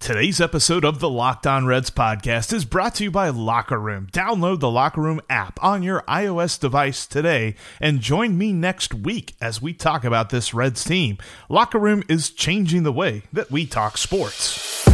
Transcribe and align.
Today's 0.00 0.40
episode 0.40 0.82
of 0.82 0.98
the 0.98 1.10
Locked 1.10 1.46
On 1.46 1.66
Reds 1.66 1.90
podcast 1.90 2.54
is 2.54 2.64
brought 2.64 2.94
to 2.94 3.04
you 3.04 3.10
by 3.10 3.28
Locker 3.28 3.78
Room. 3.78 4.08
Download 4.12 4.58
the 4.58 4.70
Locker 4.70 5.02
Room 5.02 5.20
app 5.28 5.62
on 5.62 5.82
your 5.82 6.00
iOS 6.08 6.58
device 6.58 7.06
today 7.06 7.54
and 7.80 8.00
join 8.00 8.38
me 8.38 8.50
next 8.54 8.94
week 8.94 9.34
as 9.42 9.60
we 9.60 9.74
talk 9.74 10.02
about 10.02 10.30
this 10.30 10.54
Reds 10.54 10.84
team. 10.84 11.18
Locker 11.50 11.78
Room 11.78 12.02
is 12.08 12.30
changing 12.30 12.82
the 12.82 12.90
way 12.94 13.24
that 13.34 13.50
we 13.50 13.66
talk 13.66 13.98
sports. 13.98 14.86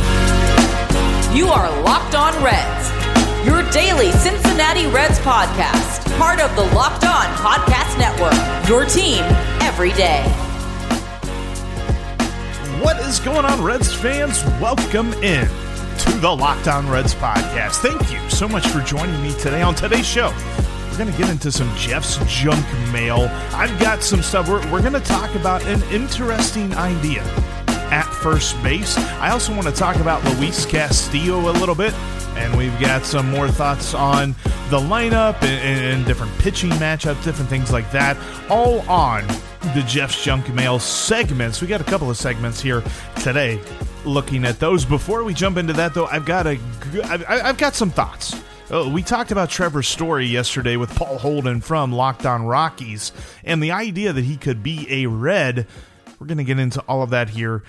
You 1.33 1.47
are 1.47 1.71
Locked 1.85 2.17
On 2.17 2.35
Reds, 2.43 3.47
your 3.47 3.63
daily 3.71 4.11
Cincinnati 4.11 4.89
Reds 4.89 5.21
podcast, 5.21 6.19
part 6.19 6.41
of 6.41 6.55
the 6.57 6.65
Locked 6.75 7.05
On 7.05 7.27
Podcast 7.37 7.97
Network, 7.97 8.69
your 8.69 8.85
team 8.85 9.23
every 9.63 9.93
day. 9.93 10.25
What 12.87 13.01
is 13.01 13.19
going 13.19 13.45
on, 13.45 13.65
Reds 13.65 13.93
fans? 13.93 14.45
Welcome 14.61 15.13
in 15.15 15.49
to 15.49 16.11
the 16.21 16.31
Locked 16.31 16.69
On 16.69 16.89
Reds 16.89 17.17
podcast. 17.17 17.79
Thank 17.79 18.13
you 18.13 18.31
so 18.31 18.47
much 18.47 18.65
for 18.69 18.79
joining 18.79 19.21
me 19.21 19.33
today. 19.41 19.61
On 19.63 19.75
today's 19.75 20.07
show, 20.07 20.33
we're 20.89 20.97
going 20.97 21.11
to 21.11 21.19
get 21.19 21.29
into 21.29 21.51
some 21.51 21.69
Jeff's 21.75 22.17
junk 22.33 22.65
mail. 22.93 23.29
I've 23.51 23.77
got 23.81 24.05
some 24.05 24.23
stuff. 24.23 24.49
We're, 24.49 24.61
we're 24.71 24.83
going 24.83 24.93
to 24.93 25.01
talk 25.01 25.35
about 25.35 25.67
an 25.67 25.83
interesting 25.93 26.73
idea 26.75 27.23
at 27.91 28.05
first 28.05 28.63
base. 28.63 28.97
I 28.97 29.31
also 29.31 29.53
want 29.53 29.67
to 29.67 29.75
talk 29.75 29.97
about 29.97 30.23
Luis 30.37 30.65
Castillo 30.65 31.41
a 31.41 31.55
little 31.59 31.75
bit. 31.75 31.93
And 32.37 32.57
we've 32.57 32.79
got 32.79 33.05
some 33.05 33.29
more 33.29 33.49
thoughts 33.49 33.95
on 33.95 34.37
the 34.71 34.79
lineup 34.79 35.43
and, 35.43 35.97
and 35.97 36.07
different 36.07 36.39
pitching 36.39 36.71
matchups, 36.71 37.25
different 37.25 37.51
things 37.51 37.73
like 37.73 37.91
that, 37.91 38.17
all 38.49 38.89
on 38.89 39.27
the 39.75 39.83
Jeff's 39.87 40.23
Junk 40.23 40.53
Mail 40.55 40.79
segments. 40.79 41.61
We 41.61 41.69
got 41.69 41.81
a 41.81 41.85
couple 41.85 42.11
of 42.11 42.17
segments 42.17 42.61
here 42.61 42.83
today 43.21 43.61
looking 44.05 44.45
at 44.45 44.61
those. 44.61 44.85
Before 44.85 45.25
we 45.25 45.35
jump 45.35 45.57
into 45.57 45.73
that, 45.75 45.95
though, 45.95 46.07
I've 46.07 46.25
got 46.25 46.47
a, 46.47 46.59
I've 47.29 47.59
got 47.59 47.75
some 47.75 47.91
thoughts. 47.91 48.41
Oh, 48.71 48.89
we 48.89 49.03
talked 49.03 49.33
about 49.33 49.51
Trevor 49.51 49.83
Story 49.83 50.27
yesterday 50.27 50.77
with 50.77 50.95
Paul 50.95 51.19
Holden 51.19 51.61
from 51.61 51.93
Locked 51.93 52.27
On 52.27 52.45
Rockies 52.45 53.13
and 53.45 53.63
the 53.63 53.71
idea 53.73 54.13
that 54.13 54.25
he 54.25 54.37
could 54.37 54.63
be 54.63 54.87
a 54.91 55.07
Red. 55.07 55.67
We're 56.19 56.27
going 56.27 56.39
to 56.39 56.45
get 56.45 56.59
into 56.59 56.81
all 56.89 57.03
of 57.03 57.11
that 57.11 57.31
here 57.31 57.63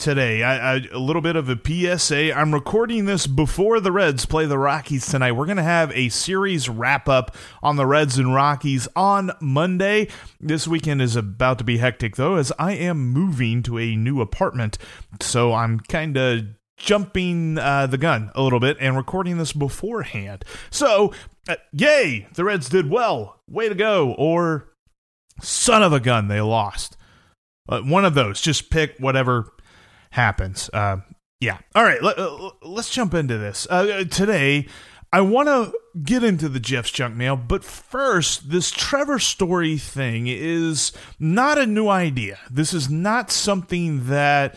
today. 0.00 0.42
I, 0.42 0.76
I, 0.76 0.86
a 0.92 0.98
little 0.98 1.22
bit 1.22 1.36
of 1.36 1.48
a 1.48 1.58
PSA. 1.98 2.34
I'm 2.34 2.54
recording 2.54 3.04
this 3.04 3.26
before 3.26 3.80
the 3.80 3.92
Reds 3.92 4.24
play 4.24 4.46
the 4.46 4.58
Rockies 4.58 5.06
tonight. 5.06 5.32
We're 5.32 5.44
going 5.44 5.58
to 5.58 5.62
have 5.62 5.92
a 5.92 6.08
series 6.08 6.68
wrap 6.68 7.08
up 7.08 7.36
on 7.62 7.76
the 7.76 7.86
Reds 7.86 8.18
and 8.18 8.34
Rockies 8.34 8.88
on 8.96 9.30
Monday. 9.40 10.08
This 10.40 10.66
weekend 10.66 11.02
is 11.02 11.16
about 11.16 11.58
to 11.58 11.64
be 11.64 11.78
hectic, 11.78 12.16
though, 12.16 12.36
as 12.36 12.50
I 12.58 12.72
am 12.72 13.10
moving 13.10 13.62
to 13.64 13.78
a 13.78 13.94
new 13.94 14.22
apartment. 14.22 14.78
So 15.20 15.52
I'm 15.52 15.80
kind 15.80 16.16
of 16.16 16.44
jumping 16.78 17.58
uh, 17.58 17.86
the 17.86 17.98
gun 17.98 18.32
a 18.34 18.42
little 18.42 18.60
bit 18.60 18.78
and 18.80 18.96
recording 18.96 19.36
this 19.36 19.52
beforehand. 19.52 20.46
So, 20.70 21.12
uh, 21.46 21.56
yay, 21.72 22.26
the 22.34 22.44
Reds 22.44 22.70
did 22.70 22.90
well. 22.90 23.40
Way 23.46 23.68
to 23.68 23.74
go. 23.74 24.14
Or, 24.16 24.72
son 25.42 25.82
of 25.82 25.92
a 25.92 26.00
gun, 26.00 26.28
they 26.28 26.40
lost. 26.40 26.96
Uh, 27.68 27.82
one 27.82 28.06
of 28.06 28.14
those. 28.14 28.40
Just 28.40 28.70
pick 28.70 28.96
whatever 28.98 29.52
happens. 30.12 30.70
Uh, 30.72 30.98
yeah. 31.40 31.58
All 31.74 31.84
right. 31.84 32.02
Let, 32.02 32.18
us 32.18 32.90
jump 32.90 33.14
into 33.14 33.38
this. 33.38 33.66
Uh, 33.70 34.04
today, 34.04 34.66
I 35.12 35.22
want 35.22 35.48
to 35.48 35.72
get 36.02 36.22
into 36.22 36.48
the 36.48 36.60
Jeff's 36.60 36.90
junk 36.90 37.16
mail, 37.16 37.36
but 37.36 37.64
first, 37.64 38.50
this 38.50 38.70
Trevor 38.70 39.18
Story 39.18 39.76
thing 39.76 40.26
is 40.28 40.92
not 41.18 41.58
a 41.58 41.66
new 41.66 41.88
idea. 41.88 42.38
This 42.50 42.72
is 42.72 42.88
not 42.88 43.30
something 43.30 44.06
that 44.06 44.56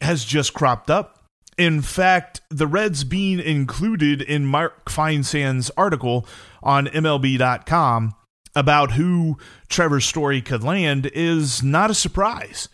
has 0.00 0.24
just 0.24 0.54
cropped 0.54 0.90
up. 0.90 1.24
In 1.58 1.82
fact, 1.82 2.40
the 2.50 2.66
Reds 2.66 3.04
being 3.04 3.40
included 3.40 4.22
in 4.22 4.46
Mark 4.46 4.88
Feinsand's 4.88 5.70
article 5.76 6.26
on 6.62 6.86
MLB.com 6.86 8.14
about 8.54 8.92
who 8.92 9.38
Trevor 9.68 10.00
Story 10.00 10.40
could 10.40 10.62
land 10.62 11.10
is 11.12 11.62
not 11.62 11.90
a 11.90 11.94
surprise. 11.94 12.68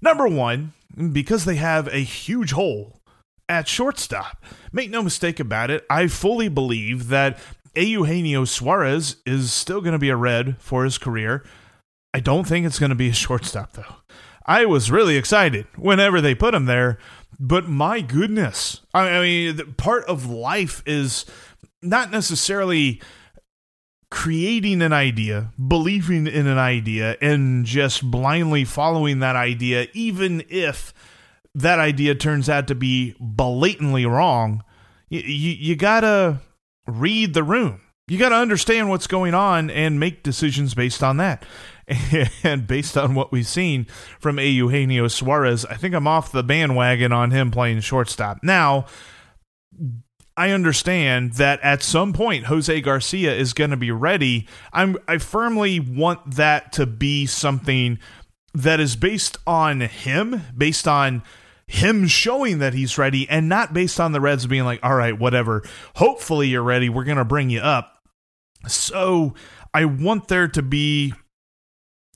Number 0.00 0.26
one, 0.26 0.72
because 1.12 1.44
they 1.44 1.56
have 1.56 1.88
a 1.88 1.98
huge 1.98 2.52
hole 2.52 3.00
at 3.48 3.68
shortstop. 3.68 4.44
Make 4.72 4.90
no 4.90 5.02
mistake 5.02 5.40
about 5.40 5.70
it, 5.70 5.84
I 5.90 6.06
fully 6.06 6.48
believe 6.48 7.08
that 7.08 7.38
Eugenio 7.74 8.44
Suarez 8.44 9.16
is 9.26 9.52
still 9.52 9.80
going 9.80 9.92
to 9.92 9.98
be 9.98 10.08
a 10.08 10.16
red 10.16 10.56
for 10.58 10.84
his 10.84 10.98
career. 10.98 11.44
I 12.12 12.20
don't 12.20 12.46
think 12.46 12.66
it's 12.66 12.78
going 12.78 12.90
to 12.90 12.96
be 12.96 13.08
a 13.08 13.14
shortstop, 13.14 13.72
though. 13.72 13.96
I 14.46 14.64
was 14.66 14.90
really 14.90 15.16
excited 15.16 15.66
whenever 15.76 16.20
they 16.20 16.34
put 16.34 16.54
him 16.54 16.66
there, 16.66 16.98
but 17.38 17.68
my 17.68 18.00
goodness. 18.00 18.80
I 18.92 19.20
mean, 19.20 19.74
part 19.74 20.04
of 20.06 20.26
life 20.26 20.82
is 20.86 21.24
not 21.82 22.10
necessarily 22.10 23.00
creating 24.10 24.82
an 24.82 24.92
idea, 24.92 25.52
believing 25.68 26.26
in 26.26 26.46
an 26.46 26.58
idea, 26.58 27.16
and 27.20 27.64
just 27.64 28.08
blindly 28.10 28.64
following 28.64 29.20
that 29.20 29.36
idea, 29.36 29.86
even 29.92 30.42
if 30.48 30.92
that 31.54 31.78
idea 31.78 32.14
turns 32.14 32.48
out 32.48 32.66
to 32.68 32.74
be 32.74 33.14
blatantly 33.20 34.06
wrong, 34.06 34.62
you, 35.08 35.20
you, 35.20 35.50
you 35.52 35.76
gotta 35.76 36.40
read 36.86 37.34
the 37.34 37.42
room. 37.42 37.80
You 38.08 38.18
gotta 38.18 38.36
understand 38.36 38.90
what's 38.90 39.06
going 39.06 39.34
on 39.34 39.70
and 39.70 40.00
make 40.00 40.22
decisions 40.22 40.74
based 40.74 41.02
on 41.02 41.16
that. 41.18 41.44
And 42.44 42.68
based 42.68 42.96
on 42.96 43.16
what 43.16 43.32
we've 43.32 43.46
seen 43.46 43.86
from 44.20 44.38
A. 44.38 44.46
Eugenio 44.46 45.08
Suarez, 45.08 45.64
I 45.66 45.74
think 45.74 45.92
I'm 45.92 46.06
off 46.06 46.30
the 46.30 46.44
bandwagon 46.44 47.10
on 47.10 47.32
him 47.32 47.50
playing 47.50 47.80
shortstop. 47.80 48.44
Now, 48.44 48.86
I 50.40 50.52
understand 50.52 51.34
that 51.34 51.60
at 51.60 51.82
some 51.82 52.14
point 52.14 52.46
Jose 52.46 52.80
Garcia 52.80 53.34
is 53.34 53.52
going 53.52 53.72
to 53.72 53.76
be 53.76 53.90
ready. 53.90 54.48
I'm 54.72 54.96
I 55.06 55.18
firmly 55.18 55.80
want 55.80 56.36
that 56.36 56.72
to 56.72 56.86
be 56.86 57.26
something 57.26 57.98
that 58.54 58.80
is 58.80 58.96
based 58.96 59.36
on 59.46 59.82
him, 59.82 60.40
based 60.56 60.88
on 60.88 61.22
him 61.66 62.06
showing 62.06 62.58
that 62.60 62.72
he's 62.72 62.96
ready 62.96 63.28
and 63.28 63.50
not 63.50 63.74
based 63.74 64.00
on 64.00 64.12
the 64.12 64.20
Reds 64.22 64.46
being 64.46 64.64
like, 64.64 64.80
"All 64.82 64.94
right, 64.94 65.18
whatever. 65.18 65.62
Hopefully 65.96 66.48
you're 66.48 66.62
ready. 66.62 66.88
We're 66.88 67.04
going 67.04 67.18
to 67.18 67.24
bring 67.26 67.50
you 67.50 67.60
up." 67.60 67.98
So 68.66 69.34
I 69.74 69.84
want 69.84 70.28
there 70.28 70.48
to 70.48 70.62
be 70.62 71.12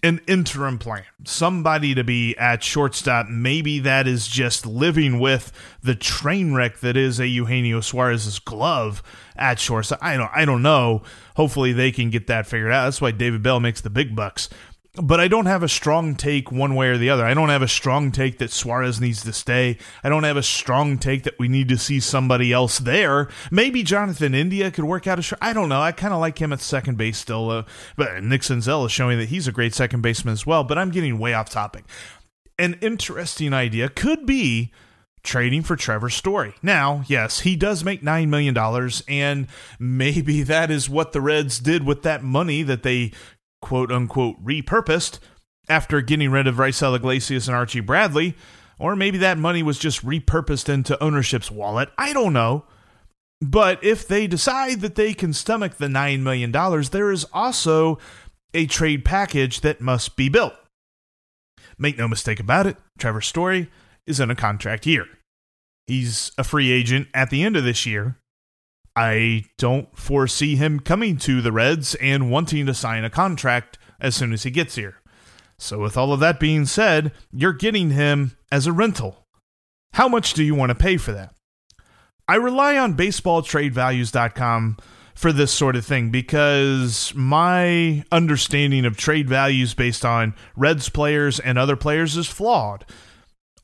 an 0.04 0.20
interim 0.26 0.78
plan, 0.78 1.02
somebody 1.24 1.94
to 1.94 2.04
be 2.04 2.36
at 2.36 2.62
shortstop. 2.62 3.26
Maybe 3.28 3.78
that 3.80 4.06
is 4.06 4.28
just 4.28 4.66
living 4.66 5.18
with 5.18 5.50
the 5.82 5.94
train 5.94 6.52
wreck 6.52 6.80
that 6.80 6.94
is 6.94 7.18
a 7.18 7.26
Eugenio 7.26 7.80
Suarez's 7.80 8.38
glove 8.38 9.02
at 9.34 9.58
shortstop. 9.58 9.98
I 10.02 10.18
don't, 10.18 10.30
I 10.34 10.44
don't 10.44 10.60
know. 10.60 11.02
Hopefully 11.36 11.72
they 11.72 11.90
can 11.90 12.10
get 12.10 12.26
that 12.26 12.46
figured 12.46 12.70
out. 12.70 12.84
That's 12.84 13.00
why 13.00 13.12
David 13.12 13.42
Bell 13.42 13.60
makes 13.60 13.80
the 13.80 13.88
big 13.88 14.14
bucks 14.14 14.50
but 14.96 15.18
I 15.18 15.26
don't 15.26 15.46
have 15.46 15.64
a 15.64 15.68
strong 15.68 16.14
take 16.14 16.52
one 16.52 16.76
way 16.76 16.88
or 16.88 16.96
the 16.96 17.10
other. 17.10 17.24
I 17.24 17.34
don't 17.34 17.48
have 17.48 17.62
a 17.62 17.68
strong 17.68 18.12
take 18.12 18.38
that 18.38 18.52
Suarez 18.52 19.00
needs 19.00 19.24
to 19.24 19.32
stay. 19.32 19.76
I 20.04 20.08
don't 20.08 20.22
have 20.22 20.36
a 20.36 20.42
strong 20.42 20.98
take 20.98 21.24
that 21.24 21.38
we 21.38 21.48
need 21.48 21.68
to 21.68 21.78
see 21.78 21.98
somebody 21.98 22.52
else 22.52 22.78
there. 22.78 23.28
Maybe 23.50 23.82
Jonathan 23.82 24.34
India 24.34 24.70
could 24.70 24.84
work 24.84 25.08
out 25.08 25.18
a 25.18 25.22
shot. 25.22 25.40
I 25.42 25.52
don't 25.52 25.68
know. 25.68 25.80
I 25.80 25.90
kind 25.90 26.14
of 26.14 26.20
like 26.20 26.38
him 26.38 26.52
at 26.52 26.60
second 26.60 26.96
base 26.96 27.18
still. 27.18 27.50
Uh, 27.50 27.64
but 27.96 28.22
Nick 28.22 28.42
Senzel 28.42 28.86
is 28.86 28.92
showing 28.92 29.18
that 29.18 29.30
he's 29.30 29.48
a 29.48 29.52
great 29.52 29.74
second 29.74 30.02
baseman 30.02 30.32
as 30.32 30.46
well. 30.46 30.62
But 30.62 30.78
I'm 30.78 30.90
getting 30.90 31.18
way 31.18 31.34
off 31.34 31.50
topic. 31.50 31.84
An 32.56 32.78
interesting 32.80 33.52
idea 33.52 33.88
could 33.88 34.26
be 34.26 34.72
trading 35.24 35.62
for 35.62 35.74
Trevor 35.74 36.10
Story. 36.10 36.54
Now, 36.62 37.02
yes, 37.08 37.40
he 37.40 37.56
does 37.56 37.82
make 37.82 38.02
$9 38.02 38.28
million, 38.28 38.56
and 39.08 39.48
maybe 39.80 40.42
that 40.44 40.70
is 40.70 40.88
what 40.88 41.12
the 41.12 41.20
Reds 41.20 41.58
did 41.58 41.84
with 41.84 42.02
that 42.02 42.22
money 42.22 42.62
that 42.62 42.84
they 42.84 43.10
quote 43.64 43.90
unquote 43.90 44.36
repurposed 44.44 45.18
after 45.70 46.02
getting 46.02 46.30
rid 46.30 46.46
of 46.46 46.56
Raisel 46.56 46.94
Iglesias 46.94 47.48
and 47.48 47.56
Archie 47.56 47.80
Bradley, 47.80 48.36
or 48.78 48.94
maybe 48.94 49.16
that 49.18 49.38
money 49.38 49.62
was 49.62 49.78
just 49.78 50.04
repurposed 50.04 50.68
into 50.68 51.02
ownership's 51.02 51.50
wallet. 51.50 51.88
I 51.96 52.12
don't 52.12 52.34
know. 52.34 52.66
But 53.40 53.82
if 53.82 54.06
they 54.06 54.26
decide 54.26 54.82
that 54.82 54.96
they 54.96 55.14
can 55.14 55.32
stomach 55.32 55.76
the 55.76 55.86
$9 55.86 56.20
million, 56.20 56.52
there 56.52 57.10
is 57.10 57.24
also 57.32 57.98
a 58.52 58.66
trade 58.66 59.02
package 59.02 59.62
that 59.62 59.80
must 59.80 60.14
be 60.14 60.28
built. 60.28 60.54
Make 61.78 61.96
no 61.96 62.06
mistake 62.06 62.40
about 62.40 62.66
it, 62.66 62.76
Trevor 62.98 63.22
Story 63.22 63.70
is 64.06 64.20
in 64.20 64.30
a 64.30 64.36
contract 64.36 64.84
year. 64.84 65.06
He's 65.86 66.32
a 66.36 66.44
free 66.44 66.70
agent 66.70 67.08
at 67.14 67.30
the 67.30 67.42
end 67.42 67.56
of 67.56 67.64
this 67.64 67.86
year, 67.86 68.18
I 68.96 69.44
don't 69.58 69.96
foresee 69.96 70.56
him 70.56 70.80
coming 70.80 71.16
to 71.18 71.40
the 71.40 71.52
Reds 71.52 71.94
and 71.96 72.30
wanting 72.30 72.66
to 72.66 72.74
sign 72.74 73.04
a 73.04 73.10
contract 73.10 73.78
as 74.00 74.14
soon 74.14 74.32
as 74.32 74.44
he 74.44 74.50
gets 74.50 74.76
here. 74.76 75.00
So, 75.58 75.80
with 75.80 75.96
all 75.96 76.12
of 76.12 76.20
that 76.20 76.40
being 76.40 76.66
said, 76.66 77.12
you're 77.32 77.52
getting 77.52 77.90
him 77.90 78.36
as 78.52 78.66
a 78.66 78.72
rental. 78.72 79.26
How 79.94 80.08
much 80.08 80.34
do 80.34 80.42
you 80.42 80.54
want 80.54 80.70
to 80.70 80.74
pay 80.74 80.96
for 80.96 81.12
that? 81.12 81.34
I 82.28 82.36
rely 82.36 82.76
on 82.76 82.96
baseballtradevalues.com 82.96 84.78
for 85.14 85.32
this 85.32 85.52
sort 85.52 85.76
of 85.76 85.86
thing 85.86 86.10
because 86.10 87.12
my 87.14 88.04
understanding 88.10 88.84
of 88.84 88.96
trade 88.96 89.28
values 89.28 89.74
based 89.74 90.04
on 90.04 90.34
Reds 90.56 90.88
players 90.88 91.38
and 91.38 91.58
other 91.58 91.76
players 91.76 92.16
is 92.16 92.26
flawed. 92.26 92.84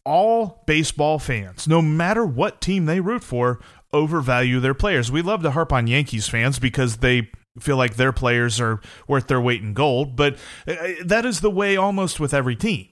All 0.05 0.63
baseball 0.67 1.19
fans, 1.19 1.69
no 1.69 1.83
matter 1.83 2.25
what 2.25 2.61
team 2.61 2.87
they 2.87 3.01
root 3.01 3.23
for, 3.25 3.61
overvalue 3.93 4.61
their 4.61 4.75
players. 4.75 5.11
We 5.11 5.23
love 5.23 5.43
to 5.43 5.51
harp 5.51 5.73
on 5.73 5.87
Yankees 5.87 6.29
fans 6.29 6.59
because 6.59 6.99
they 6.99 7.31
feel 7.59 7.77
like 7.77 7.97
their 7.97 8.13
players 8.13 8.61
are 8.61 8.81
worth 9.09 9.27
their 9.27 9.41
weight 9.41 9.63
in 9.63 9.75
gold, 9.75 10.17
but 10.17 10.37
uh, 10.67 10.77
that 11.05 11.27
is 11.27 11.41
the 11.41 11.51
way 11.51 11.77
almost 11.77 12.21
with 12.21 12.33
every 12.33 12.57
team. 12.57 12.89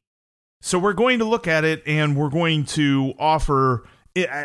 So 0.61 0.79
we're 0.79 0.93
going 0.93 1.21
to 1.21 1.25
look 1.25 1.47
at 1.47 1.65
it 1.65 1.83
and 1.87 2.17
we're 2.17 2.31
going 2.31 2.65
to 2.67 3.15
offer 3.19 3.85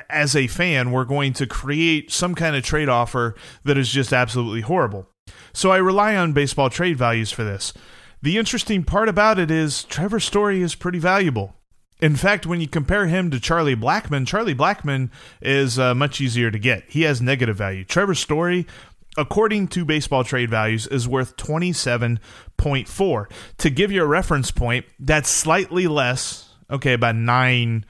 as 0.10 0.36
a 0.36 0.48
fan, 0.48 0.92
we're 0.92 1.06
going 1.06 1.34
to 1.34 1.48
create 1.48 2.12
some 2.12 2.36
kind 2.36 2.56
of 2.56 2.64
trade 2.64 2.90
offer 2.90 3.34
that 3.64 3.78
is 3.78 3.90
just 3.90 4.14
absolutely 4.14 4.62
horrible. 4.62 5.08
So 5.54 5.72
I 5.72 5.78
rely 5.78 6.16
on 6.16 6.34
baseball 6.34 6.70
trade 6.70 6.98
values 6.98 7.32
for 7.32 7.44
this. 7.44 7.74
The 8.22 8.38
interesting 8.38 8.84
part 8.84 9.10
about 9.10 9.40
it 9.40 9.50
is 9.52 9.84
Trevor 9.86 10.20
Story 10.20 10.62
is 10.62 10.76
pretty 10.76 11.00
valuable. 11.00 11.56
In 12.04 12.16
fact, 12.18 12.46
when 12.46 12.60
you 12.60 12.68
compare 12.68 13.08
him 13.08 13.32
to 13.32 13.40
Charlie 13.40 13.78
Blackmon, 13.78 14.28
Charlie 14.28 14.54
Blackmon 14.54 15.10
is 15.42 15.80
uh, 15.80 15.96
much 15.96 16.20
easier 16.20 16.52
to 16.52 16.60
get. 16.60 16.84
He 16.90 17.04
has 17.04 17.22
negative 17.22 17.56
value. 17.56 17.86
Trevor 17.86 18.14
Story, 18.14 18.68
according 19.16 19.70
to 19.70 19.86
baseball 19.86 20.26
trade 20.26 20.50
values, 20.50 20.86
is 20.86 21.08
worth 21.08 21.38
27.4. 21.38 23.32
To 23.60 23.70
give 23.70 23.90
you 23.90 24.04
a 24.04 24.06
reference 24.06 24.52
point, 24.52 24.86
that's 25.00 25.30
slightly 25.30 25.88
less, 25.88 26.54
okay, 26.70 26.92
about 26.92 27.16
nine 27.16 27.86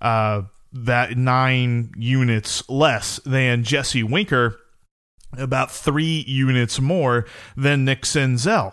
uh, 0.00 0.44
that 0.72 1.18
nine 1.18 1.92
units 1.98 2.66
less 2.70 3.20
than 3.26 3.64
Jesse 3.64 4.02
Winker, 4.02 4.58
about 5.36 5.70
three 5.70 6.24
units 6.26 6.80
more 6.80 7.26
than 7.54 7.84
Nick 7.84 8.04
Senzel. 8.04 8.72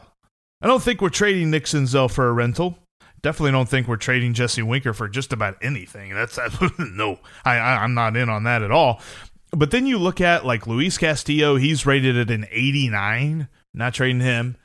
I 0.61 0.67
don't 0.67 0.81
think 0.81 1.01
we're 1.01 1.09
trading 1.09 1.51
Nick 1.51 1.65
Senzel 1.65 2.09
for 2.09 2.29
a 2.29 2.33
rental 2.33 2.79
definitely 3.25 3.53
don't 3.53 3.67
think 3.67 3.87
we're 3.87 3.97
trading 3.97 4.35
Jesse 4.35 4.61
Winker 4.61 4.93
for 4.93 5.09
just 5.09 5.33
about 5.33 5.57
anything. 5.59 6.13
That's 6.13 6.37
no, 6.79 7.17
I, 7.43 7.57
I 7.57 7.83
I'm 7.83 7.95
not 7.95 8.15
in 8.15 8.29
on 8.29 8.43
that 8.43 8.61
at 8.61 8.69
all. 8.69 9.01
But 9.49 9.71
then 9.71 9.87
you 9.87 9.97
look 9.97 10.21
at 10.21 10.45
like 10.45 10.67
Luis 10.67 10.99
Castillo, 10.99 11.55
he's 11.55 11.87
rated 11.87 12.15
at 12.15 12.29
an 12.29 12.45
89. 12.51 13.47
Not 13.73 13.95
trading 13.95 14.21
him. 14.21 14.57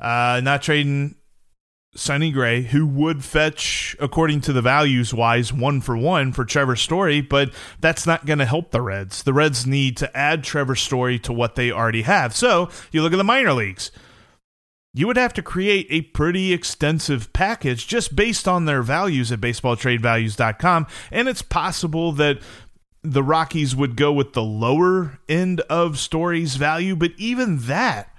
Uh, 0.00 0.40
not 0.42 0.62
trading 0.62 1.16
Sonny 1.94 2.32
Gray, 2.32 2.62
who 2.62 2.86
would 2.86 3.22
fetch, 3.22 3.94
according 4.00 4.40
to 4.42 4.54
the 4.54 4.62
values 4.62 5.12
wise, 5.12 5.52
one 5.52 5.82
for 5.82 5.96
one 5.96 6.32
for 6.32 6.46
Trevor 6.46 6.76
Story, 6.76 7.20
but 7.20 7.52
that's 7.80 8.06
not 8.06 8.24
going 8.24 8.38
to 8.38 8.46
help 8.46 8.70
the 8.70 8.80
Reds. 8.80 9.24
The 9.24 9.34
Reds 9.34 9.66
need 9.66 9.98
to 9.98 10.16
add 10.16 10.42
Trevor 10.42 10.74
Story 10.74 11.18
to 11.20 11.34
what 11.34 11.54
they 11.54 11.70
already 11.70 12.02
have. 12.02 12.34
So 12.34 12.70
you 12.92 13.02
look 13.02 13.12
at 13.12 13.16
the 13.16 13.24
minor 13.24 13.52
leagues 13.52 13.90
you 14.96 15.06
would 15.06 15.18
have 15.18 15.34
to 15.34 15.42
create 15.42 15.86
a 15.90 16.00
pretty 16.00 16.54
extensive 16.54 17.30
package 17.34 17.86
just 17.86 18.16
based 18.16 18.48
on 18.48 18.64
their 18.64 18.80
values 18.80 19.30
at 19.30 19.42
baseballtradevalues.com. 19.42 20.86
And 21.12 21.28
it's 21.28 21.42
possible 21.42 22.12
that 22.12 22.38
the 23.02 23.22
Rockies 23.22 23.76
would 23.76 23.94
go 23.94 24.10
with 24.10 24.32
the 24.32 24.42
lower 24.42 25.18
end 25.28 25.60
of 25.68 25.98
Story's 25.98 26.56
value, 26.56 26.96
but 26.96 27.12
even 27.18 27.58
that 27.66 28.10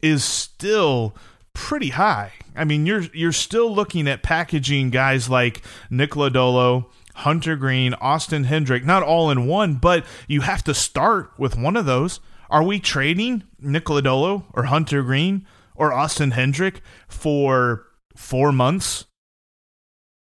is 0.00 0.24
still 0.24 1.14
pretty 1.52 1.90
high. 1.90 2.32
I 2.56 2.64
mean, 2.64 2.86
you're 2.86 3.04
you're 3.12 3.30
still 3.30 3.72
looking 3.72 4.08
at 4.08 4.22
packaging 4.22 4.88
guys 4.88 5.28
like 5.28 5.60
Nick 5.90 6.12
Lodolo, 6.12 6.86
Hunter 7.16 7.56
Greene, 7.56 7.92
Austin 7.94 8.44
Hendrick, 8.44 8.86
not 8.86 9.02
all 9.02 9.30
in 9.30 9.46
one, 9.46 9.74
but 9.74 10.06
you 10.26 10.40
have 10.40 10.64
to 10.64 10.72
start 10.72 11.30
with 11.36 11.58
one 11.58 11.76
of 11.76 11.84
those. 11.84 12.20
Are 12.48 12.62
we 12.62 12.80
trading 12.80 13.42
Nick 13.60 13.84
Lodolo 13.84 14.44
or 14.54 14.64
Hunter 14.64 15.02
Greene? 15.02 15.46
Or 15.80 15.94
Austin 15.94 16.32
Hendrick 16.32 16.82
for 17.08 17.86
four 18.14 18.52
months 18.52 19.06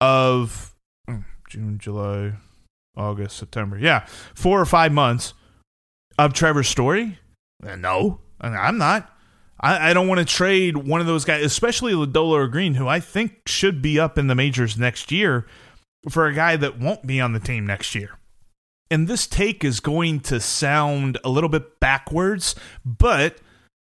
of 0.01 0.75
hmm, 1.07 1.19
June, 1.51 1.79
July, 1.79 2.33
August, 2.97 3.37
September. 3.37 3.79
Yeah, 3.79 4.07
four 4.35 4.59
or 4.59 4.65
five 4.65 4.91
months 4.91 5.35
of 6.19 6.33
Trevor 6.33 6.63
Story? 6.63 7.19
Uh, 7.63 7.77
no, 7.77 8.21
I'm 8.41 8.79
not. 8.79 9.13
I, 9.61 9.91
I 9.91 9.93
don't 9.93 10.09
want 10.09 10.19
to 10.21 10.25
trade 10.25 10.77
one 10.79 11.03
of 11.03 11.07
those 11.07 11.25
guys, 11.25 11.45
especially 11.45 11.93
Lodolo 11.93 12.33
or 12.33 12.49
Greene, 12.49 12.75
who 12.75 12.89
I 12.89 13.01
think 13.01 13.47
should 13.47 13.83
be 13.83 14.01
up 14.01 14.17
in 14.17 14.29
the 14.29 14.35
majors 14.35 14.79
next 14.79 15.13
year, 15.13 15.47
for 16.09 16.27
a 16.27 16.35
guy 16.35 16.57
that 16.57 16.79
won't 16.79 17.07
be 17.07 17.21
on 17.21 17.35
the 17.35 17.41
team 17.41 17.67
next 17.67 17.95
year. 17.95 18.19
And 18.91 19.09
this 19.09 19.27
take 19.27 19.65
is 19.65 19.81
going 19.81 20.21
to 20.21 20.41
sound 20.41 21.19
a 21.25 21.29
little 21.29 21.49
bit 21.49 21.81
backwards, 21.81 22.55
but 22.85 23.39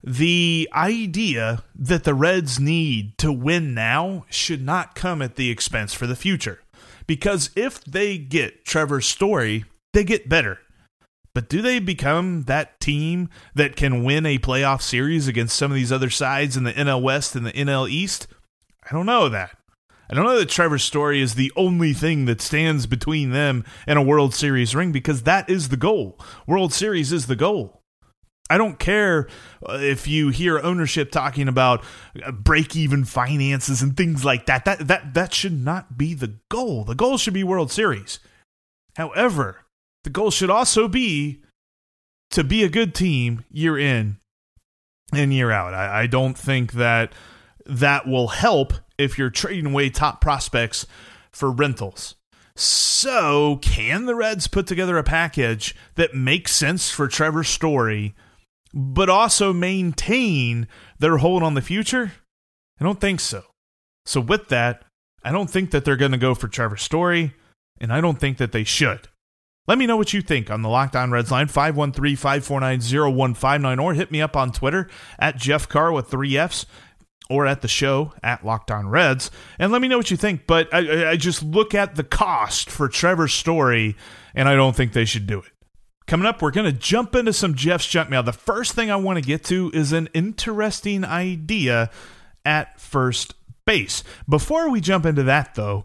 the 0.05 0.69
idea 0.71 1.63
that 1.73 2.03
the 2.03 2.13
Reds 2.13 2.59
need 2.59 3.17
to 3.17 3.31
win 3.31 3.73
now 3.73 4.25
should 4.29 4.61
not 4.61 4.93
come 4.93 5.19
at 5.21 5.35
the 5.35 5.49
expense 5.49 5.95
for 5.95 6.05
the 6.05 6.15
future. 6.15 6.61
Because 7.07 7.49
if 7.55 7.83
they 7.83 8.19
get 8.19 8.65
Trevor 8.65 9.01
Story, 9.01 9.65
they 9.93 10.03
get 10.03 10.29
better. 10.29 10.59
But 11.33 11.49
do 11.49 11.61
they 11.61 11.79
become 11.79 12.43
that 12.43 12.79
team 12.79 13.29
that 13.55 13.75
can 13.75 14.03
win 14.03 14.25
a 14.25 14.37
playoff 14.37 14.81
series 14.81 15.27
against 15.27 15.55
some 15.55 15.71
of 15.71 15.75
these 15.75 15.91
other 15.91 16.11
sides 16.11 16.55
in 16.55 16.63
the 16.63 16.73
NL 16.73 17.01
West 17.01 17.35
and 17.35 17.45
the 17.45 17.51
NL 17.51 17.89
East? 17.89 18.27
I 18.89 18.93
don't 18.93 19.07
know 19.07 19.27
that. 19.29 19.57
I 20.07 20.13
don't 20.13 20.25
know 20.25 20.37
that 20.37 20.49
Trevor 20.49 20.77
Story 20.77 21.19
is 21.19 21.33
the 21.33 21.51
only 21.55 21.93
thing 21.93 22.25
that 22.25 22.41
stands 22.41 22.85
between 22.85 23.31
them 23.31 23.65
and 23.87 23.97
a 23.97 24.03
World 24.03 24.35
Series 24.35 24.75
ring 24.75 24.91
because 24.91 25.23
that 25.23 25.49
is 25.49 25.69
the 25.69 25.77
goal. 25.77 26.19
World 26.45 26.73
Series 26.73 27.11
is 27.11 27.25
the 27.25 27.35
goal. 27.35 27.81
I 28.49 28.57
don't 28.57 28.77
care 28.77 29.27
uh, 29.67 29.79
if 29.81 30.07
you 30.07 30.29
hear 30.29 30.59
ownership 30.59 31.11
talking 31.11 31.47
about 31.47 31.83
uh, 32.23 32.31
break-even 32.31 33.05
finances 33.05 33.81
and 33.81 33.97
things 33.97 34.23
like 34.23 34.45
that. 34.45 34.65
That 34.65 34.87
that 34.87 35.13
that 35.15 35.33
should 35.33 35.63
not 35.63 35.97
be 35.97 36.13
the 36.13 36.35
goal. 36.49 36.83
The 36.83 36.95
goal 36.95 37.17
should 37.17 37.33
be 37.33 37.43
World 37.43 37.71
Series. 37.71 38.19
However, 38.95 39.65
the 40.03 40.09
goal 40.09 40.31
should 40.31 40.51
also 40.51 40.87
be 40.87 41.41
to 42.31 42.43
be 42.43 42.63
a 42.63 42.69
good 42.69 42.93
team 42.93 43.43
year 43.49 43.77
in 43.77 44.17
and 45.13 45.33
year 45.33 45.51
out. 45.51 45.73
I, 45.73 46.01
I 46.01 46.07
don't 46.07 46.37
think 46.37 46.73
that 46.73 47.13
that 47.65 48.07
will 48.07 48.27
help 48.27 48.73
if 48.97 49.17
you're 49.17 49.29
trading 49.29 49.67
away 49.67 49.89
top 49.89 50.21
prospects 50.21 50.85
for 51.31 51.51
rentals. 51.51 52.15
So, 52.55 53.57
can 53.61 54.05
the 54.05 54.15
Reds 54.15 54.47
put 54.47 54.67
together 54.67 54.97
a 54.97 55.03
package 55.03 55.75
that 55.95 56.15
makes 56.15 56.55
sense 56.55 56.89
for 56.89 57.07
Trevor 57.07 57.43
Story 57.43 58.15
but 58.75 59.09
also 59.09 59.53
maintain 59.53 60.67
their 60.99 61.17
hold 61.17 61.41
on 61.41 61.53
the 61.53 61.61
future? 61.61 62.11
I 62.79 62.83
don't 62.83 62.99
think 62.99 63.21
so. 63.21 63.43
So, 64.05 64.19
with 64.19 64.49
that, 64.49 64.83
I 65.23 65.31
don't 65.31 65.49
think 65.49 65.71
that 65.71 65.85
they're 65.85 65.95
going 65.95 66.11
to 66.11 66.17
go 66.17 66.35
for 66.35 66.47
Trevor 66.47 66.77
Story, 66.77 67.33
and 67.79 67.91
I 67.91 68.01
don't 68.01 68.19
think 68.19 68.37
that 68.37 68.51
they 68.51 68.63
should. 68.63 69.07
Let 69.67 69.79
me 69.79 69.87
know 69.87 69.97
what 69.97 70.13
you 70.13 70.21
think 70.21 70.51
on 70.51 70.61
the 70.61 70.69
Locked 70.69 70.95
On 70.95 71.09
Reds 71.09 71.31
line, 71.31 71.47
513 71.47 72.15
549 72.15 72.79
0159, 72.81 73.79
or 73.79 73.93
hit 73.95 74.11
me 74.11 74.21
up 74.21 74.35
on 74.35 74.51
Twitter 74.51 74.87
at 75.17 75.37
Jeff 75.37 75.67
Carr 75.67 75.91
with 75.91 76.07
three 76.07 76.37
F's 76.37 76.67
or 77.27 77.47
at 77.47 77.61
the 77.61 77.67
show 77.67 78.13
at 78.21 78.45
Locked 78.45 78.69
On 78.69 78.87
Reds, 78.87 79.31
and 79.57 79.71
let 79.71 79.81
me 79.81 79.87
know 79.87 79.97
what 79.97 80.11
you 80.11 80.17
think. 80.17 80.45
But 80.45 80.71
I, 80.71 81.11
I 81.11 81.15
just 81.17 81.41
look 81.41 81.73
at 81.73 81.95
the 81.95 82.03
cost 82.03 82.69
for 82.69 82.87
Trevor 82.87 83.27
Story, 83.27 83.95
and 84.35 84.47
I 84.47 84.55
don't 84.55 84.75
think 84.75 84.93
they 84.93 85.05
should 85.05 85.25
do 85.25 85.39
it. 85.39 85.54
Coming 86.07 86.27
up, 86.27 86.39
we're 86.41 86.51
going 86.51 86.71
to 86.71 86.79
jump 86.79 87.15
into 87.15 87.33
some 87.33 87.55
Jeff's 87.55 87.87
junk 87.87 88.11
mail. 88.11 88.21
The 88.21 88.31
first 88.31 88.73
thing 88.73 88.91
I 88.91 88.95
want 88.95 89.17
to 89.17 89.25
get 89.25 89.43
to 89.45 89.71
is 89.73 89.91
an 89.91 90.07
interesting 90.13 91.03
idea 91.03 91.89
at 92.45 92.79
first 92.79 93.33
base. 93.65 94.03
Before 94.29 94.69
we 94.69 94.81
jump 94.81 95.07
into 95.07 95.23
that, 95.23 95.55
though, 95.55 95.83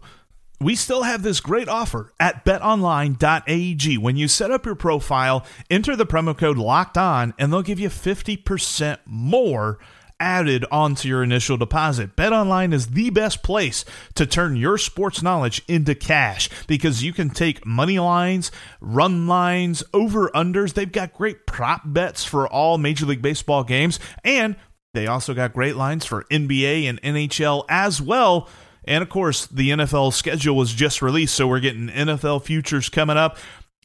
we 0.59 0.75
still 0.75 1.01
have 1.01 1.23
this 1.23 1.39
great 1.39 1.67
offer 1.67 2.13
at 2.19 2.45
betonline.ag. 2.45 3.97
When 3.97 4.15
you 4.15 4.27
set 4.27 4.51
up 4.51 4.63
your 4.63 4.75
profile, 4.75 5.43
enter 5.71 5.95
the 5.95 6.05
promo 6.05 6.37
code 6.37 6.57
locked 6.59 6.99
on, 6.99 7.33
and 7.39 7.51
they'll 7.51 7.63
give 7.63 7.79
you 7.79 7.89
50% 7.89 8.99
more 9.05 9.79
added 10.21 10.63
onto 10.71 11.09
your 11.09 11.23
initial 11.23 11.57
deposit. 11.57 12.15
BetOnline 12.15 12.73
is 12.73 12.87
the 12.87 13.09
best 13.09 13.41
place 13.41 13.83
to 14.13 14.25
turn 14.25 14.55
your 14.55 14.77
sports 14.77 15.21
knowledge 15.21 15.63
into 15.67 15.95
cash 15.95 16.47
because 16.67 17.03
you 17.03 17.11
can 17.11 17.31
take 17.31 17.65
money 17.65 17.99
lines, 17.99 18.51
run 18.79 19.27
lines, 19.27 19.83
over 19.93 20.29
unders. 20.29 20.73
They've 20.73 20.89
got 20.89 21.13
great 21.13 21.45
prop 21.45 21.81
bets 21.85 22.23
for 22.23 22.47
all 22.47 22.77
Major 22.77 23.07
League 23.07 23.21
Baseball 23.21 23.63
games 23.63 23.99
and 24.23 24.55
they 24.93 25.07
also 25.07 25.33
got 25.33 25.53
great 25.53 25.75
lines 25.75 26.05
for 26.05 26.25
NBA 26.25 26.83
and 26.83 27.01
NHL 27.01 27.65
as 27.69 28.01
well. 28.01 28.47
And 28.83 29.01
of 29.01 29.09
course, 29.09 29.45
the 29.47 29.69
NFL 29.69 30.13
schedule 30.13 30.55
was 30.55 30.73
just 30.73 31.01
released, 31.01 31.35
so 31.35 31.47
we're 31.47 31.59
getting 31.59 31.87
NFL 31.87 32.43
futures 32.43 32.89
coming 32.89 33.17
up. 33.17 33.37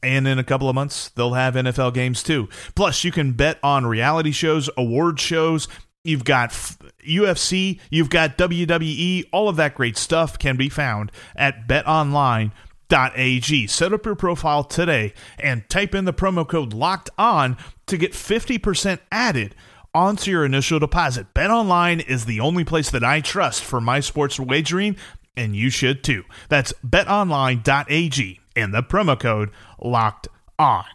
And 0.03 0.27
in 0.27 0.37
a 0.37 0.43
couple 0.43 0.69
of 0.69 0.75
months, 0.75 1.09
they'll 1.09 1.33
have 1.33 1.55
NFL 1.55 1.93
games 1.93 2.21
too. 2.21 2.49
Plus, 2.75 3.03
you 3.03 3.11
can 3.11 3.31
bet 3.31 3.57
on 3.63 3.85
reality 3.85 4.31
shows, 4.31 4.69
award 4.77 5.19
shows. 5.19 5.67
You've 6.03 6.23
got 6.23 6.51
UFC, 6.51 7.79
you've 7.89 8.09
got 8.09 8.37
WWE, 8.37 9.25
all 9.31 9.49
of 9.49 9.57
that 9.57 9.75
great 9.75 9.97
stuff 9.97 10.39
can 10.39 10.55
be 10.55 10.69
found 10.69 11.11
at 11.35 11.67
betonline.ag. 11.67 13.67
Set 13.67 13.93
up 13.93 14.05
your 14.05 14.15
profile 14.15 14.63
today 14.63 15.13
and 15.37 15.67
type 15.69 15.93
in 15.93 16.05
the 16.05 16.13
promo 16.13 16.47
code 16.47 16.73
locked 16.73 17.09
on 17.17 17.57
to 17.87 17.97
get 17.97 18.13
50% 18.13 18.99
added 19.11 19.55
onto 19.93 20.31
your 20.31 20.45
initial 20.45 20.79
deposit. 20.79 21.33
BetOnline 21.33 22.05
is 22.07 22.25
the 22.25 22.39
only 22.39 22.63
place 22.63 22.89
that 22.91 23.03
I 23.03 23.19
trust 23.19 23.63
for 23.63 23.81
my 23.81 23.99
sports 23.99 24.39
wagering, 24.39 24.95
and 25.35 25.55
you 25.55 25.69
should 25.69 26.03
too. 26.03 26.23
That's 26.49 26.73
betonline.ag 26.85 28.39
and 28.55 28.73
the 28.73 28.83
promo 28.83 29.19
code 29.19 29.49
locked 29.81 30.27
on. 30.59 30.85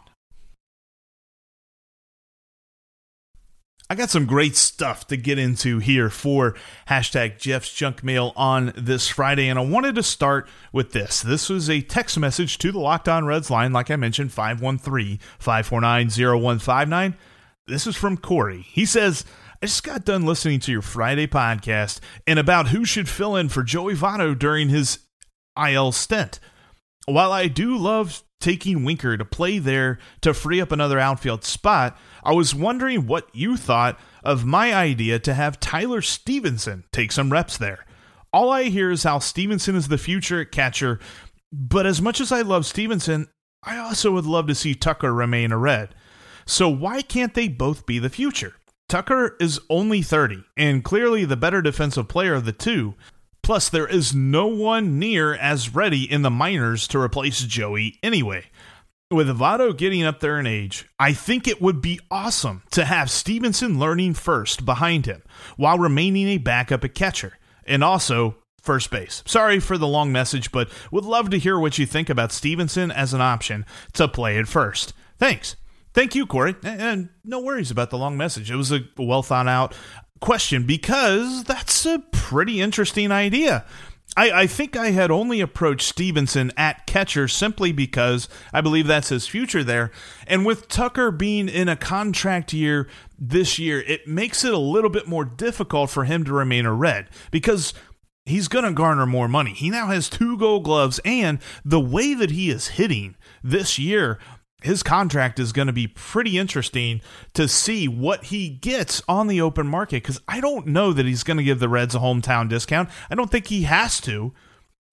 I 3.91 3.95
got 3.95 4.11
some 4.11 4.25
great 4.25 4.57
stuff 4.57 5.07
to 5.09 5.17
get 5.17 5.39
into 5.39 5.79
here 5.79 6.09
for 6.09 6.55
hashtag 6.89 7.39
Jeff's 7.39 7.73
Junk 7.73 8.03
Mail 8.03 8.33
on 8.37 8.73
this 8.77 9.09
Friday, 9.09 9.49
and 9.49 9.59
I 9.59 9.63
wanted 9.63 9.97
to 9.97 10.03
start 10.03 10.49
with 10.73 10.93
this. 10.93 11.21
This 11.21 11.49
was 11.49 11.69
a 11.69 11.83
text 11.83 12.19
message 12.19 12.59
to 12.59 12.73
the 12.73 12.79
Locked 12.79 13.09
On 13.09 13.27
Reds 13.27 13.51
line, 13.51 13.73
like 13.73 13.91
I 13.91 13.97
mentioned, 13.97 14.33
513 14.33 15.19
549 15.39 16.09
0159. 16.09 17.17
This 17.67 17.87
is 17.87 17.97
from 17.97 18.17
Corey. 18.17 18.63
He 18.63 18.87
says, 18.87 19.25
I 19.63 19.67
just 19.67 19.85
got 19.85 20.05
done 20.05 20.27
listening 20.27 20.61
to 20.61 20.73
your 20.73 20.83
Friday 20.83 21.27
podcast 21.27 22.01
and 22.27 22.39
about 22.39 22.69
who 22.69 22.85
should 22.85 23.09
fill 23.09 23.37
in 23.37 23.49
for 23.49 23.63
Joey 23.63 23.95
Votto 23.95 24.37
during 24.37 24.71
his 24.71 25.01
IL 25.57 25.93
stint. 25.93 26.41
While 27.07 27.31
I 27.31 27.49
do 27.49 27.77
love 27.77 28.23
taking 28.41 28.85
Winker 28.85 29.17
to 29.17 29.25
play 29.25 29.59
there 29.59 29.99
to 30.21 30.35
free 30.35 30.61
up 30.61 30.73
another 30.73 30.99
outfield 30.99 31.45
spot, 31.45 31.97
I 32.23 32.33
was 32.33 32.55
wondering 32.55 33.07
what 33.07 33.29
you 33.33 33.57
thought 33.57 33.99
of 34.23 34.45
my 34.45 34.75
idea 34.75 35.19
to 35.21 35.35
have 35.35 35.59
Tyler 35.61 36.03
Stephenson 36.03 36.85
take 36.93 37.13
some 37.13 37.33
reps 37.33 37.57
there. 37.57 37.85
All 38.33 38.51
I 38.51 38.65
hear 38.65 38.91
is 38.91 39.03
how 39.03 39.19
Stephenson 39.19 39.75
is 39.75 39.89
the 39.89 39.99
future 39.99 40.41
at 40.41 40.53
catcher, 40.53 41.01
but 41.53 41.85
as 41.85 42.01
much 42.01 42.21
as 42.21 42.33
I 42.33 42.43
love 42.43 42.65
Stephenson, 42.65 43.29
I 43.63 43.77
also 43.79 44.13
would 44.13 44.25
love 44.25 44.47
to 44.47 44.55
see 44.55 44.75
Tucker 44.75 45.13
remain 45.13 45.53
a 45.53 45.59
red. 45.59 45.95
So 46.47 46.69
why 46.69 47.03
can't 47.03 47.35
they 47.35 47.49
both 47.49 47.87
be 47.87 47.99
the 47.99 48.11
future? 48.11 48.55
Tucker 48.89 49.37
is 49.41 49.61
only 49.71 50.03
30 50.03 50.45
and 50.57 50.85
clearly 50.85 51.25
the 51.25 51.37
better 51.37 51.63
defensive 51.63 52.09
player 52.09 52.35
of 52.35 52.45
the 52.45 52.53
two. 52.53 52.95
Plus, 53.43 53.69
there 53.69 53.87
is 53.87 54.15
no 54.15 54.47
one 54.47 54.99
near 54.99 55.35
as 55.35 55.75
ready 55.75 56.11
in 56.11 56.23
the 56.23 56.31
minors 56.31 56.87
to 56.89 57.01
replace 57.01 57.43
Joey 57.43 57.99
anyway. 58.03 58.45
With 59.13 59.29
Votto 59.29 59.77
getting 59.77 60.05
up 60.05 60.21
there 60.21 60.41
in 60.41 60.47
age, 60.47 60.89
I 60.99 61.13
think 61.13 61.47
it 61.47 61.61
would 61.61 61.83
be 61.83 62.01
awesome 62.11 62.63
to 62.71 62.87
have 62.87 63.11
Stephenson 63.11 63.79
learning 63.79 64.15
first 64.15 64.65
behind 64.65 65.05
him 65.05 65.23
while 65.59 65.79
remaining 65.79 66.29
a 66.29 66.39
backup 66.39 66.83
at 66.83 66.95
catcher 66.95 67.35
and 67.67 67.85
also 67.85 68.37
first 68.63 68.91
base. 68.91 69.23
Sorry 69.27 69.61
for 69.61 69.77
the 69.77 69.87
long 69.87 70.13
message, 70.13 70.51
but 70.51 70.71
would 70.91 71.05
love 71.05 71.29
to 71.29 71.39
hear 71.39 71.59
what 71.59 71.77
you 71.79 71.85
think 71.85 72.09
about 72.09 72.33
Stephenson 72.33 72.91
as 72.91 73.13
an 73.13 73.21
option 73.21 73.67
to 73.93 74.09
play 74.09 74.39
at 74.39 74.49
first. 74.49 74.95
Thanks. 75.19 75.57
Thank 75.93 76.15
you, 76.15 76.25
Corey. 76.25 76.57
And 76.63 77.11
no 77.23 77.39
worries 77.39 77.71
about 77.71 77.91
the 77.91 77.99
long 77.99 78.17
message. 78.17 78.51
It 78.51 78.57
was 78.57 78.73
a 78.73 78.81
well 78.97 79.23
thought 79.23 79.47
out 79.47 79.75
question 80.21 80.65
because 80.65 81.45
that's 81.45 81.85
a 81.85 81.99
pretty 82.13 82.63
interesting 82.63 83.13
idea. 83.13 83.67
I, 84.17 84.43
I, 84.43 84.47
think 84.47 84.77
I 84.77 84.91
had 84.91 85.11
only 85.11 85.41
approached 85.41 85.89
Stephenson 85.89 86.53
at 86.57 86.87
catcher 86.87 87.29
simply 87.29 87.73
because 87.73 88.29
I 88.53 88.61
believe 88.61 88.87
that's 88.87 89.09
his 89.09 89.27
future 89.27 89.65
there. 89.65 89.91
And 90.27 90.45
with 90.45 90.69
Tucker 90.69 91.11
being 91.11 91.49
in 91.49 91.69
a 91.69 91.77
contract 91.77 92.53
year 92.53 92.89
this 93.19 93.59
year, 93.59 93.81
it 93.81 94.07
makes 94.07 94.45
it 94.45 94.53
a 94.53 94.59
little 94.59 94.91
bit 94.91 95.09
more 95.09 95.25
difficult 95.25 95.91
for 95.91 96.05
him 96.05 96.25
to 96.25 96.33
remain 96.33 96.67
a 96.67 96.75
red 96.75 97.09
because 97.31 97.73
he's 98.27 98.49
going 98.49 98.65
to 98.65 98.73
garner 98.73 99.07
more 99.07 99.29
money. 99.29 99.53
He 99.53 99.71
now 99.71 99.87
has 99.87 100.09
two 100.09 100.37
gold 100.37 100.65
gloves, 100.65 101.01
and 101.05 101.39
the 101.65 101.81
way 101.81 102.15
that 102.15 102.31
he 102.31 102.51
is 102.51 102.69
hitting 102.69 103.17
this 103.43 103.79
year, 103.79 104.19
his 104.65 104.83
contract 104.83 105.39
is 105.39 105.53
going 105.53 105.67
to 105.67 105.73
be 105.73 105.87
pretty 105.87 106.39
interesting 106.39 107.01
to 107.35 107.49
see 107.49 107.89
what 107.89 108.25
he 108.25 108.49
gets 108.49 109.03
on 109.09 109.27
the 109.27 109.41
open 109.41 109.67
market 109.67 110.03
because 110.03 110.21
I 110.29 110.41
don't 110.41 110.67
know 110.69 110.93
that 110.93 111.07
he's 111.07 111.25
going 111.25 111.37
to 111.37 111.45
give 111.45 111.61
the 111.61 111.69
Reds 111.69 111.95
a 111.95 111.99
hometown 111.99 112.49
discount. 112.49 112.89
I 113.11 113.15
don't 113.15 113.31
think 113.31 113.47
he 113.47 113.63
has 113.63 114.01
to. 114.03 114.33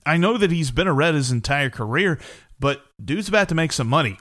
I 0.05 0.17
know 0.17 0.37
that 0.37 0.51
he's 0.51 0.71
been 0.71 0.87
a 0.87 0.93
Red 0.93 1.15
his 1.15 1.31
entire 1.31 1.69
career, 1.69 2.19
but 2.59 2.83
dude's 3.03 3.29
about 3.29 3.49
to 3.49 3.55
make 3.55 3.71
some 3.71 3.87
money 3.87 4.17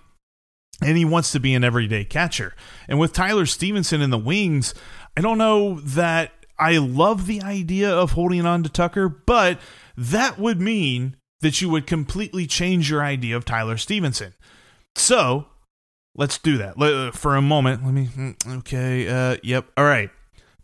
and 0.80 0.96
he 0.96 1.04
wants 1.04 1.32
to 1.32 1.40
be 1.40 1.54
an 1.54 1.64
everyday 1.64 2.04
catcher. 2.04 2.54
And 2.88 2.98
with 2.98 3.12
Tyler 3.12 3.46
Stephenson 3.46 4.00
in 4.00 4.10
the 4.10 4.18
wings, 4.18 4.74
I 5.16 5.20
don't 5.20 5.38
know 5.38 5.80
that 5.80 6.32
I 6.58 6.78
love 6.78 7.26
the 7.26 7.42
idea 7.42 7.90
of 7.90 8.12
holding 8.12 8.46
on 8.46 8.62
to 8.62 8.68
Tucker, 8.68 9.08
but 9.08 9.58
that 9.96 10.38
would 10.38 10.60
mean 10.60 11.16
that 11.40 11.60
you 11.60 11.68
would 11.68 11.86
completely 11.86 12.46
change 12.46 12.90
your 12.90 13.02
idea 13.02 13.36
of 13.36 13.44
Tyler 13.44 13.76
Stephenson. 13.76 14.34
So 14.98 15.46
let's 16.14 16.38
do 16.38 16.58
that 16.58 16.80
uh, 16.80 17.12
for 17.12 17.36
a 17.36 17.42
moment. 17.42 17.84
Let 17.84 17.94
me. 17.94 18.06
Mm, 18.06 18.58
okay. 18.58 19.08
Uh, 19.08 19.36
yep. 19.42 19.66
All 19.76 19.84
right. 19.84 20.10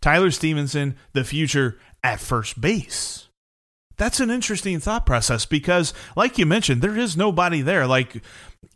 Tyler 0.00 0.30
Stephenson, 0.30 0.96
the 1.14 1.24
future 1.24 1.78
at 2.02 2.20
first 2.20 2.60
base. 2.60 3.28
That's 3.96 4.18
an 4.18 4.28
interesting 4.28 4.80
thought 4.80 5.06
process 5.06 5.46
because, 5.46 5.94
like 6.16 6.36
you 6.36 6.46
mentioned, 6.46 6.82
there 6.82 6.98
is 6.98 7.16
nobody 7.16 7.62
there. 7.62 7.86
Like, 7.86 8.16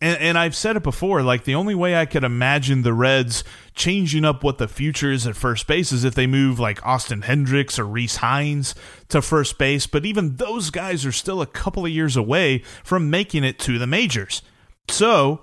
and, 0.01 0.17
and, 0.19 0.39
I've 0.39 0.55
said 0.55 0.77
it 0.77 0.85
before. 0.85 1.23
Like, 1.23 1.43
the 1.43 1.57
only 1.57 1.75
way 1.75 1.97
I 1.97 2.07
could 2.07 2.23
imagine 2.23 2.83
the 2.83 2.95
Reds 2.95 3.43
changing 3.75 4.25
up 4.25 4.45
what 4.45 4.59
the 4.59 4.69
future 4.69 5.11
is 5.11 5.27
at 5.27 5.35
first 5.35 5.67
base 5.67 5.91
is 5.91 6.05
if 6.05 6.15
they 6.15 6.29
move 6.29 6.61
like 6.61 6.87
Austin 6.87 7.23
Hendricks 7.23 7.81
or 7.81 7.85
Rece 7.85 8.19
Hinds 8.19 8.77
to 9.09 9.21
first 9.21 9.59
base. 9.59 9.89
But 9.89 10.07
even 10.07 10.37
those 10.37 10.71
guys 10.71 11.05
are 11.05 11.13
still 11.13 11.43
a 11.43 11.47
couple 11.47 11.85
of 11.85 11.91
years 11.91 12.17
away 12.17 12.63
from 12.85 13.11
making 13.11 13.43
it 13.43 13.59
to 13.61 13.77
the 13.77 13.89
majors. 13.89 14.41
So, 14.89 15.43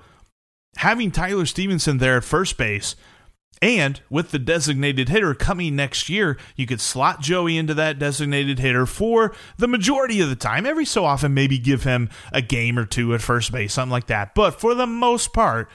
having 0.78 1.12
Tyler 1.12 1.46
Stephenson 1.46 1.98
there 1.98 2.18
at 2.18 2.24
first 2.24 2.58
base, 2.58 2.96
and 3.62 4.02
with 4.10 4.32
the 4.32 4.40
designated 4.40 5.10
hitter 5.10 5.34
coming 5.34 5.76
next 5.76 6.10
year, 6.10 6.38
you 6.56 6.68
could 6.68 6.82
slot 6.82 7.22
Joey 7.22 7.58
into 7.58 7.74
that 7.74 7.98
designated 7.98 8.60
hitter 8.60 8.86
for 8.86 9.34
the 9.58 9.68
majority 9.68 10.20
of 10.20 10.30
the 10.30 10.36
time. 10.36 10.66
Every 10.66 10.86
so 10.86 11.06
often, 11.06 11.34
maybe 11.34 11.58
give 11.58 11.84
him 11.84 12.10
a 12.34 12.42
game 12.42 12.78
or 12.78 12.86
two 12.86 13.14
at 13.14 13.22
first 13.22 13.52
base, 13.52 13.74
something 13.74 13.92
like 13.92 14.08
that. 14.08 14.36
But 14.36 14.60
for 14.60 14.74
the 14.76 14.88
most 14.88 15.32
part, 15.32 15.70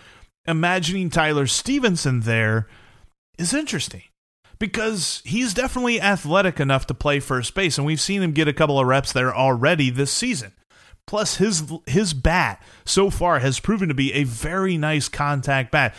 imagining 0.47 1.09
Tyler 1.09 1.47
Stephenson 1.47 2.21
there 2.21 2.69
is 3.39 3.55
interesting 3.55 4.03
because 4.59 5.23
he's 5.25 5.55
definitely 5.55 6.01
athletic 6.01 6.61
enough 6.61 6.87
to 6.87 6.95
play 6.95 7.19
first 7.19 7.55
base, 7.55 7.79
and 7.79 7.87
we've 7.87 8.01
seen 8.01 8.23
him 8.23 8.33
get 8.33 8.47
a 8.47 8.53
couple 8.53 8.79
of 8.79 8.87
reps 8.87 9.13
there 9.13 9.35
already 9.35 9.89
this 9.89 10.13
season. 10.13 10.53
Plus, 11.11 11.39
his 11.39 11.65
his 11.87 12.15
bat 12.15 12.63
so 12.85 13.11
far 13.11 13.41
has 13.41 13.59
proven 13.59 13.89
to 13.89 13.95
be 13.97 14.13
a 14.13 14.23
very 14.23 14.77
nice 14.77 15.09
contact 15.09 15.73
bat. 15.73 15.93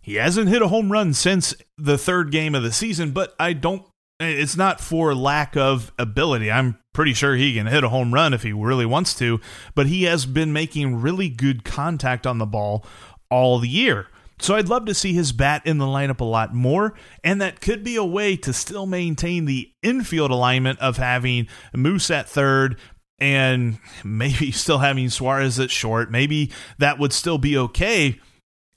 He 0.00 0.14
hasn't 0.14 0.48
hit 0.48 0.62
a 0.62 0.68
home 0.68 0.92
run 0.92 1.12
since 1.12 1.56
the 1.76 1.98
third 1.98 2.30
game 2.30 2.54
of 2.54 2.62
the 2.62 2.70
season, 2.70 3.10
but 3.10 3.34
I 3.40 3.52
don't. 3.52 3.84
It's 4.20 4.56
not 4.56 4.80
for 4.80 5.12
lack 5.12 5.56
of 5.56 5.90
ability. 5.98 6.52
I'm 6.52 6.78
pretty 6.92 7.14
sure 7.14 7.34
he 7.34 7.54
can 7.54 7.66
hit 7.66 7.82
a 7.82 7.88
home 7.88 8.14
run 8.14 8.32
if 8.32 8.44
he 8.44 8.52
really 8.52 8.86
wants 8.86 9.12
to, 9.16 9.40
but 9.74 9.88
he 9.88 10.04
has 10.04 10.24
been 10.24 10.52
making 10.52 11.00
really 11.00 11.28
good 11.28 11.64
contact 11.64 12.24
on 12.24 12.38
the 12.38 12.46
ball 12.46 12.86
all 13.32 13.58
the 13.58 13.68
year. 13.68 14.06
So 14.38 14.56
I'd 14.56 14.68
love 14.68 14.84
to 14.86 14.94
see 14.94 15.14
his 15.14 15.32
bat 15.32 15.62
in 15.64 15.78
the 15.78 15.86
lineup 15.86 16.20
a 16.20 16.24
lot 16.24 16.54
more, 16.54 16.94
and 17.22 17.40
that 17.40 17.60
could 17.60 17.82
be 17.82 17.96
a 17.96 18.04
way 18.04 18.36
to 18.36 18.52
still 18.52 18.86
maintain 18.86 19.46
the 19.46 19.72
infield 19.82 20.30
alignment 20.30 20.78
of 20.80 20.96
having 20.96 21.48
Moose 21.72 22.10
at 22.10 22.28
third 22.28 22.78
and 23.18 23.78
maybe 24.02 24.50
still 24.52 24.78
having 24.78 25.08
Suarez 25.10 25.58
at 25.58 25.70
short. 25.70 26.10
Maybe 26.10 26.52
that 26.78 26.98
would 26.98 27.12
still 27.12 27.38
be 27.38 27.56
okay 27.56 28.18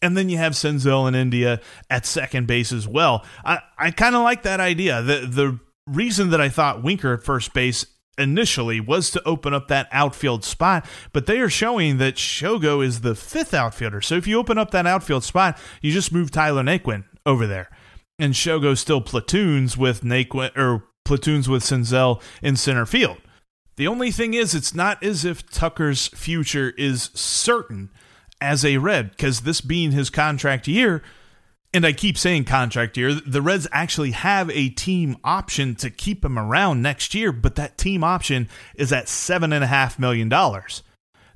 and 0.02 0.16
then 0.16 0.30
you 0.30 0.38
have 0.38 0.54
Senzel 0.54 1.08
in 1.08 1.16
India 1.16 1.60
at 1.90 2.06
second 2.06 2.48
base 2.48 2.72
as 2.72 2.88
well. 2.88 3.26
I, 3.44 3.60
I 3.78 3.92
kind 3.92 4.16
of 4.16 4.22
like 4.22 4.44
that 4.44 4.60
idea. 4.60 5.02
The 5.02 5.26
the 5.26 5.60
reason 5.88 6.30
that 6.32 6.42
I 6.42 6.50
thought 6.50 6.84
Winker 6.84 7.14
at 7.14 7.24
first 7.24 7.54
base 7.54 7.86
initially 8.18 8.80
was 8.80 9.12
to 9.12 9.24
open 9.28 9.54
up 9.54 9.68
that 9.68 9.88
outfield 9.92 10.44
spot, 10.44 10.86
but 11.14 11.28
they 11.28 11.40
are 11.40 11.50
showing 11.50 11.98
that 11.98 12.16
Shogo 12.16 12.84
is 12.84 13.02
the 13.02 13.16
fifth 13.16 13.54
outfielder. 13.54 14.02
So 14.02 14.16
if 14.16 14.28
you 14.28 14.38
open 14.38 14.58
up 14.58 14.72
that 14.72 14.88
outfield 14.88 15.24
spot, 15.24 15.58
you 15.82 15.92
just 15.92 16.12
move 16.12 16.32
Tyler 16.32 16.64
Naquin 16.64 17.06
over 17.26 17.46
there. 17.46 17.70
And 18.20 18.34
Shogo 18.34 18.76
still 18.76 19.02
platoons 19.02 19.78
with 19.78 20.02
Naquin 20.02 20.56
or 20.58 20.86
platoons 21.06 21.48
with 21.48 21.64
Senzel 21.64 22.22
in 22.42 22.56
center 22.56 22.86
field. 22.86 23.18
The 23.78 23.88
only 23.88 24.10
thing 24.10 24.34
is, 24.34 24.56
it's 24.56 24.74
not 24.74 25.02
as 25.04 25.24
if 25.24 25.50
Tucker's 25.50 26.08
future 26.08 26.72
is 26.78 27.12
certain 27.14 27.90
as 28.42 28.66
a 28.66 28.78
Red 28.78 29.12
because 29.12 29.42
this 29.42 29.62
being 29.62 29.92
his 29.92 30.10
contract 30.10 30.68
year, 30.68 31.04
and 31.74 31.86
I 31.86 31.94
keep 31.94 32.18
saying 32.18 32.46
contract 32.46 32.98
year, 32.98 33.14
the 33.14 33.42
Reds 33.42 33.68
actually 33.72 34.12
have 34.12 34.50
a 34.50 34.70
team 34.70 35.16
option 35.24 35.76
to 35.76 35.92
keep 35.92 36.26
him 36.26 36.40
around 36.40 36.82
next 36.82 37.14
year, 37.14 37.32
but 37.32 37.56
that 37.56 37.78
team 37.78 38.04
option 38.04 38.50
is 38.74 38.92
at 38.92 39.06
$7.5 39.06 40.00
million. 40.00 40.28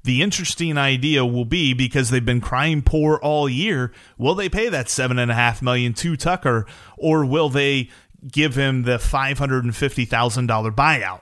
The 0.04 0.24
interesting 0.24 0.80
idea 0.80 1.24
will 1.24 1.46
be 1.46 1.76
because 1.76 2.10
they've 2.10 2.26
been 2.26 2.42
crying 2.42 2.82
poor 2.82 3.18
all 3.18 3.48
year, 3.48 3.92
will 4.18 4.34
they 4.34 4.50
pay 4.50 4.68
that 4.68 4.88
7.5 4.88 5.62
million 5.62 5.94
to 5.94 6.18
Tucker, 6.18 6.66
or 6.98 7.24
will 7.24 7.50
they 7.50 7.92
give 8.28 8.56
him 8.56 8.82
the 8.82 8.98
$550,000 8.98 10.76
buyout? 10.76 11.22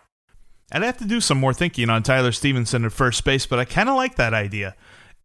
I'd 0.72 0.84
have 0.84 0.98
to 0.98 1.06
do 1.06 1.20
some 1.20 1.40
more 1.40 1.54
thinking 1.54 1.90
on 1.90 2.04
Tyler 2.04 2.32
Stephenson 2.32 2.86
at 2.86 2.92
first 2.92 3.24
base, 3.24 3.46
but 3.46 3.60
I 3.60 3.66
kind 3.66 3.90
of 3.90 3.96
like 3.96 4.16
that 4.16 4.34
idea. 4.34 4.76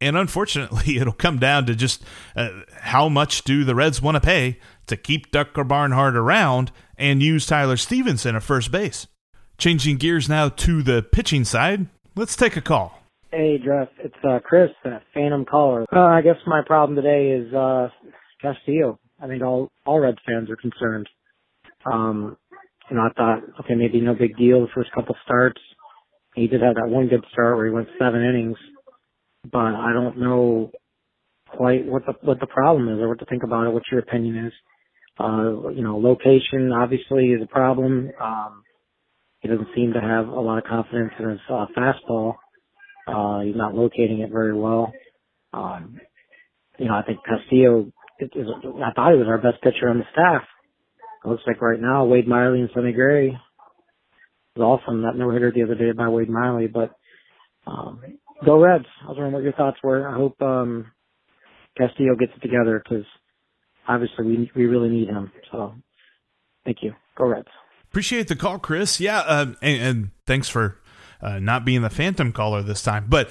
And 0.01 0.17
unfortunately, 0.17 0.97
it'll 0.99 1.13
come 1.13 1.39
down 1.39 1.67
to 1.67 1.75
just 1.75 2.03
uh, 2.37 2.51
how 2.81 3.09
much 3.09 3.45
do 3.45 3.65
the 3.65 3.75
Reds 3.75 4.01
want 4.01 4.17
to 4.17 4.21
pay 4.21 4.59
to 4.87 4.97
keep 4.97 5.31
Tucker 5.31 5.65
Barnhart 5.65 6.17
around 6.17 6.73
and 6.97 7.23
use 7.23 7.47
Tyler 7.47 7.77
Stephenson 7.77 8.37
at 8.37 8.43
first 8.43 8.71
base. 8.71 9.07
Changing 9.59 9.97
gears 9.97 10.29
now 10.29 10.49
to 10.49 10.83
the 10.83 11.03
pitching 11.03 11.45
side, 11.45 11.87
let's 12.17 12.37
take 12.37 12.57
a 12.57 12.61
call. 12.61 13.01
Hey, 13.31 13.59
Jeff, 13.59 13.89
it's 13.99 14.15
uh, 14.23 14.39
Chris, 14.45 14.71
uh, 14.85 14.99
Phantom 15.13 15.45
Caller. 15.45 15.87
Uh, 15.93 16.01
I 16.01 16.23
guess 16.23 16.37
my 16.47 16.63
problem 16.65 16.97
today 16.97 17.31
is 17.31 17.53
uh, 17.53 17.89
Castillo. 18.41 18.99
I 19.21 19.27
think 19.27 19.43
all 19.43 19.71
all 19.87 20.01
Reds 20.01 20.19
fans 20.27 20.51
are 20.51 20.57
concerned. 20.57 21.09
Um, 21.85 22.37
you 22.91 22.97
know, 22.97 23.03
I 23.03 23.13
thought, 23.15 23.41
okay, 23.61 23.75
maybe 23.77 24.01
no 24.01 24.15
big 24.15 24.37
deal 24.37 24.61
the 24.63 24.69
first 24.75 24.93
couple 24.95 25.17
starts. 25.25 25.61
He 26.37 26.49
did 26.49 26.63
have 26.63 26.77
that 26.77 26.89
one 26.89 27.09
good 27.09 27.25
start 27.33 27.57
where 27.57 27.67
he 27.67 27.73
went 27.73 27.89
seven 27.99 28.23
innings 28.25 28.59
but 29.51 29.59
I 29.75 29.93
don't 29.93 30.19
know 30.19 30.71
quite 31.51 31.87
what 31.87 32.05
the 32.07 32.15
what 32.23 32.41
the 32.41 32.47
problem 32.49 32.89
is 32.89 33.01
or 33.01 33.09
what 33.09 33.19
to 33.21 33.27
think 33.27 33.45
about 33.45 33.67
it. 33.67 33.75
What 33.75 33.85
your 33.93 34.01
opinion 34.01 34.47
is? 34.47 34.53
Uh, 35.19 35.71
you 35.71 35.83
know, 35.83 35.99
location 35.99 36.73
obviously 36.73 37.27
is 37.27 37.43
a 37.43 37.47
problem. 37.49 38.11
Um, 38.21 38.65
he 39.41 39.49
doesn't 39.49 39.69
seem 39.77 39.93
to 39.95 40.01
have 40.01 40.29
a 40.29 40.41
lot 40.41 40.59
of 40.59 40.65
confidence 40.65 41.13
in 41.21 41.31
his 41.31 41.41
uh, 41.51 41.67
fastball. 41.77 42.35
Uh, 43.07 43.41
he's 43.43 43.57
not 43.57 43.75
locating 43.75 44.21
it 44.21 44.31
very 44.33 44.55
well. 44.55 44.93
Um, 45.53 46.01
you 46.79 46.87
know, 46.87 46.95
I 46.95 47.03
think 47.05 47.21
Castillo 47.25 47.93
is, 48.21 48.31
I 48.35 48.93
thought 48.95 49.13
he 49.13 49.19
was 49.19 49.29
our 49.29 49.39
best 49.39 49.63
pitcher 49.63 49.89
on 49.91 49.99
the 49.99 50.05
staff. 50.13 50.43
It 51.25 51.29
looks 51.29 51.43
like 51.47 51.63
right 51.63 51.81
now 51.81 52.05
Wade 52.05 52.29
Miley 52.29 52.61
and 52.61 52.71
Sonny 52.75 52.93
Gray 52.93 53.29
is 53.29 54.61
awesome. 54.61 55.03
That 55.03 55.17
no 55.17 55.31
hitter 55.31 55.51
the 55.51 55.63
other 55.63 55.75
day 55.75 55.93
by 55.93 56.09
Wade 56.09 56.29
Miley, 56.29 56.67
but 56.67 56.95
um, 57.67 58.01
Go 58.45 58.61
Reds. 58.61 58.85
I 59.03 59.09
was 59.09 59.17
wondering 59.17 59.33
what 59.33 59.43
your 59.43 59.53
thoughts 59.53 59.79
were. 59.83 60.07
I 60.09 60.15
hope 60.15 60.41
um, 60.43 60.93
Castillo 61.79 62.15
gets 62.17 62.33
it 62.37 62.41
together 62.41 62.83
because 62.83 63.07
obviously 63.89 64.27
we 64.27 64.51
we 64.55 64.67
really 64.67 64.91
need 64.91 65.09
him. 65.09 65.33
So 65.51 65.75
thank 66.65 66.79
you. 66.83 66.93
Go 67.17 67.27
Reds. 67.27 67.49
Appreciate 67.91 68.29
the 68.29 68.37
call, 68.37 68.59
Chris. 68.59 69.01
Yeah, 69.01 69.21
uh, 69.21 69.55
and, 69.63 69.83
and, 69.83 70.11
thanks 70.27 70.49
for 70.49 70.79
uh, 71.23 71.39
not 71.39 71.65
being 71.65 71.83
the 71.83 71.91
phantom 71.91 72.33
caller 72.33 72.61
this 72.61 72.83
time. 72.83 73.07
But 73.09 73.31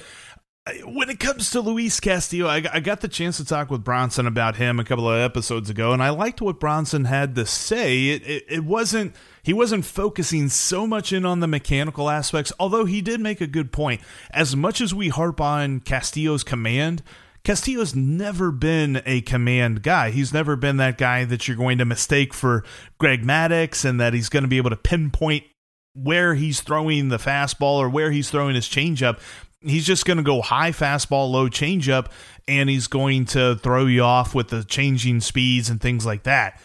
when 0.86 1.10
it 1.10 1.20
comes 1.20 1.50
to 1.50 1.60
Luis 1.60 2.00
Castillo, 2.00 2.46
I, 2.46 2.62
I, 2.72 2.80
got 2.80 3.02
the 3.02 3.08
chance 3.08 3.36
to 3.36 3.44
talk 3.44 3.70
with 3.70 3.84
Bronson 3.84 4.26
about 4.26 4.56
him 4.56 4.80
a 4.80 4.84
couple 4.84 5.10
of 5.10 5.20
episodes 5.20 5.68
ago, 5.68 5.92
and 5.92 6.02
I 6.02 6.08
liked 6.08 6.40
what 6.40 6.58
Bronson 6.58 7.04
had 7.04 7.34
to 7.34 7.44
say. 7.44 8.08
It, 8.08 8.26
it, 8.26 8.44
it 8.48 8.64
wasn't 8.64 9.14
he 9.42 9.52
wasn't 9.52 9.84
focusing 9.84 10.48
so 10.48 10.86
much 10.86 11.12
in 11.12 11.26
on 11.26 11.40
the 11.40 11.46
mechanical 11.46 12.08
aspects, 12.08 12.50
although 12.58 12.86
he 12.86 13.02
did 13.02 13.20
make 13.20 13.42
a 13.42 13.46
good 13.46 13.72
point. 13.72 14.00
As 14.30 14.56
much 14.56 14.80
as 14.80 14.94
we 14.94 15.10
harp 15.10 15.38
on 15.38 15.80
Castillo's 15.80 16.42
command, 16.44 17.02
Castillo's 17.44 17.94
never 17.94 18.50
been 18.50 19.02
a 19.04 19.20
command 19.20 19.82
guy. 19.82 20.12
He's 20.12 20.32
never 20.32 20.56
been 20.56 20.78
that 20.78 20.96
guy 20.96 21.26
that 21.26 21.46
you're 21.46 21.58
going 21.58 21.76
to 21.76 21.84
mistake 21.84 22.32
for 22.32 22.64
Greg 22.98 23.22
Maddux, 23.22 23.84
and 23.84 24.00
that 24.00 24.14
he's 24.14 24.30
going 24.30 24.44
to 24.44 24.48
be 24.48 24.56
able 24.56 24.70
to 24.70 24.76
pinpoint 24.76 25.44
where 25.92 26.34
he's 26.34 26.62
throwing 26.62 27.10
the 27.10 27.18
fastball 27.18 27.76
or 27.76 27.88
where 27.88 28.10
he's 28.10 28.30
throwing 28.30 28.54
his 28.54 28.66
changeup. 28.66 29.20
He's 29.64 29.86
just 29.86 30.04
going 30.04 30.16
to 30.18 30.22
go 30.22 30.42
high 30.42 30.70
fastball, 30.70 31.30
low 31.30 31.48
changeup, 31.48 32.08
and 32.46 32.68
he's 32.68 32.86
going 32.86 33.24
to 33.26 33.56
throw 33.56 33.86
you 33.86 34.02
off 34.02 34.34
with 34.34 34.48
the 34.48 34.64
changing 34.64 35.20
speeds 35.20 35.70
and 35.70 35.80
things 35.80 36.04
like 36.04 36.24
that. 36.24 36.60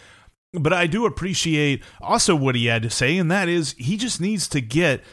But 0.53 0.73
I 0.73 0.87
do 0.87 1.05
appreciate 1.05 1.83
also 2.01 2.35
what 2.35 2.55
he 2.55 2.65
had 2.65 2.81
to 2.83 2.89
say, 2.89 3.17
and 3.17 3.31
that 3.31 3.47
is 3.47 3.73
he 3.73 3.97
just 3.97 4.19
needs 4.19 4.47
to 4.49 4.61
get 4.61 5.03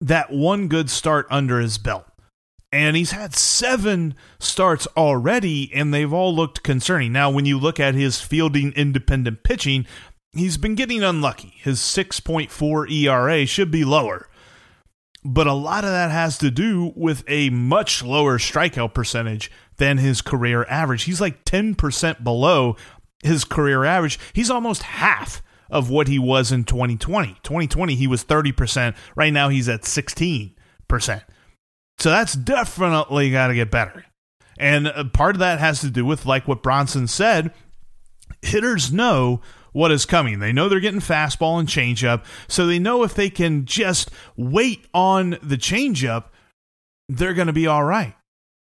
that 0.00 0.30
one 0.30 0.68
good 0.68 0.88
start 0.88 1.26
under 1.30 1.58
his 1.60 1.78
belt. 1.78 2.06
And 2.70 2.96
he's 2.96 3.12
had 3.12 3.36
seven 3.36 4.14
starts 4.40 4.86
already, 4.96 5.70
and 5.72 5.94
they've 5.94 6.12
all 6.12 6.34
looked 6.34 6.64
concerning. 6.64 7.12
Now, 7.12 7.30
when 7.30 7.46
you 7.46 7.58
look 7.58 7.78
at 7.78 7.94
his 7.94 8.20
fielding 8.20 8.72
independent 8.72 9.44
pitching, 9.44 9.86
he's 10.32 10.56
been 10.56 10.74
getting 10.74 11.02
unlucky. 11.02 11.54
His 11.58 11.78
6.4 11.78 12.90
ERA 12.90 13.46
should 13.46 13.70
be 13.70 13.84
lower. 13.84 14.28
But 15.24 15.46
a 15.46 15.54
lot 15.54 15.84
of 15.84 15.90
that 15.90 16.10
has 16.10 16.36
to 16.38 16.50
do 16.50 16.92
with 16.94 17.24
a 17.26 17.48
much 17.50 18.02
lower 18.02 18.38
strikeout 18.38 18.92
percentage 18.92 19.50
than 19.78 19.98
his 19.98 20.20
career 20.20 20.66
average. 20.68 21.04
He's 21.04 21.20
like 21.20 21.44
10% 21.44 22.22
below 22.22 22.76
his 23.22 23.44
career 23.44 23.84
average, 23.84 24.18
he's 24.34 24.50
almost 24.50 24.82
half 24.82 25.42
of 25.70 25.90
what 25.90 26.08
he 26.08 26.18
was 26.18 26.52
in 26.52 26.64
2020. 26.64 27.38
2020, 27.42 27.94
he 27.94 28.06
was 28.06 28.22
30%. 28.22 28.94
Right 29.16 29.32
now, 29.32 29.48
he's 29.48 29.68
at 29.68 29.82
16%. 29.82 30.52
So 31.98 32.10
that's 32.10 32.34
definitely 32.34 33.30
got 33.30 33.48
to 33.48 33.54
get 33.54 33.70
better. 33.70 34.04
And 34.58 34.88
uh, 34.88 35.04
part 35.04 35.34
of 35.34 35.40
that 35.40 35.58
has 35.58 35.80
to 35.80 35.90
do 35.90 36.04
with, 36.04 36.26
like 36.26 36.46
what 36.46 36.62
Bronson 36.62 37.06
said, 37.06 37.52
hitters 38.42 38.92
know 38.92 39.40
what 39.74 39.92
is 39.92 40.06
coming. 40.06 40.38
They 40.38 40.52
know 40.52 40.70
they're 40.70 40.80
getting 40.80 41.00
fastball 41.00 41.58
and 41.58 41.68
changeup, 41.68 42.24
so 42.48 42.66
they 42.66 42.78
know 42.78 43.02
if 43.02 43.14
they 43.14 43.28
can 43.28 43.66
just 43.66 44.10
wait 44.36 44.86
on 44.94 45.36
the 45.42 45.58
changeup, 45.58 46.26
they're 47.10 47.34
going 47.34 47.48
to 47.48 47.52
be 47.52 47.66
all 47.66 47.84
right. 47.84 48.14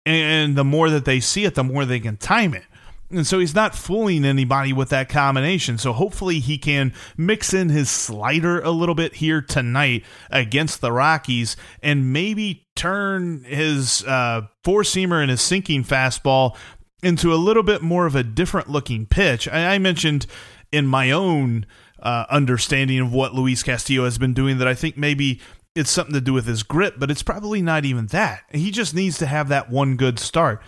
And 0.05 0.57
the 0.57 0.65
more 0.65 0.91
that 0.91 1.07
they 1.07 1.21
see 1.21 1.45
it, 1.45 1.55
the 1.55 1.65
more 1.65 1.85
they 1.85 2.01
can 2.01 2.17
time 2.17 2.53
it. 2.53 2.65
And 3.11 3.27
so 3.27 3.39
he's 3.39 3.55
not 3.55 3.75
fooling 3.75 4.25
anybody 4.25 4.73
with 4.73 4.91
that 4.91 5.09
combination. 5.09 5.79
So 5.79 5.93
hopefully 5.95 6.41
he 6.41 6.59
can 6.59 6.93
mix 7.17 7.55
in 7.55 7.71
his 7.71 7.89
slider 7.89 8.61
a 8.61 8.71
little 8.71 8.95
bit 8.95 9.15
here 9.15 9.41
tonight 9.41 10.05
against 10.31 10.81
the 10.81 10.93
Rockies 10.93 11.57
and 11.83 12.13
maybe 12.13 12.67
turn 12.77 13.45
his 13.45 14.05
uh, 14.05 14.43
four 14.63 14.83
seamer 14.83 15.23
and 15.23 15.31
his 15.31 15.41
sinking 15.41 15.85
fastball 15.85 16.55
into 17.03 17.33
a 17.33 17.37
little 17.37 17.63
bit 17.63 17.81
more 17.81 18.07
of 18.07 18.15
a 18.15 18.23
different 18.23 18.69
looking 18.69 19.07
pitch. 19.07 19.49
I, 19.49 19.75
I 19.75 19.79
mentioned 19.79 20.27
in 20.73 20.87
my 20.87 21.11
own 21.11 21.67
uh, 22.01 22.27
understanding 22.31 23.01
of 23.01 23.13
what 23.13 23.35
Luis 23.35 23.63
Castillo 23.63 24.05
has 24.05 24.19
been 24.19 24.35
doing 24.35 24.59
that 24.59 24.69
I 24.69 24.75
think 24.75 24.97
maybe 24.97 25.41
it's 25.75 25.91
something 25.91 26.15
to 26.15 26.21
do 26.21 26.33
with 26.33 26.47
his 26.47 26.63
grip, 26.63 26.95
but 26.99 27.11
it's 27.11 27.23
probably 27.23 27.63
not 27.63 27.85
even 27.85 28.07
that. 28.09 28.43
He 28.51 28.71
just 28.71 28.95
needs 28.95 29.19
to 29.19 29.27
have 29.27 29.49
that 29.49 29.71
one 29.71 29.97
good 29.97 30.19
start. 30.19 30.63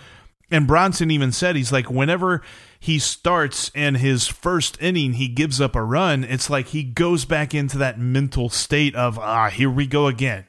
And 0.51 0.67
Bronson 0.67 1.11
even 1.11 1.33
said 1.33 1.57
he's 1.57 1.73
like 1.73 1.91
whenever 1.91 2.43
he 2.79 2.99
starts 2.99 3.71
in 3.75 3.97
his 3.97 4.27
first 4.27 4.81
inning 4.81 5.15
he 5.15 5.29
gives 5.29 5.61
up 5.61 5.77
a 5.77 5.83
run, 5.83 6.25
it's 6.25 6.51
like 6.51 6.69
he 6.69 6.83
goes 6.83 7.25
back 7.25 7.55
into 7.55 7.79
that 7.79 7.99
mental 7.99 8.49
state 8.49 8.95
of 8.97 9.19
ah, 9.19 9.51
here 9.51 9.71
we 9.71 9.87
go 9.87 10.07
again. 10.07 10.47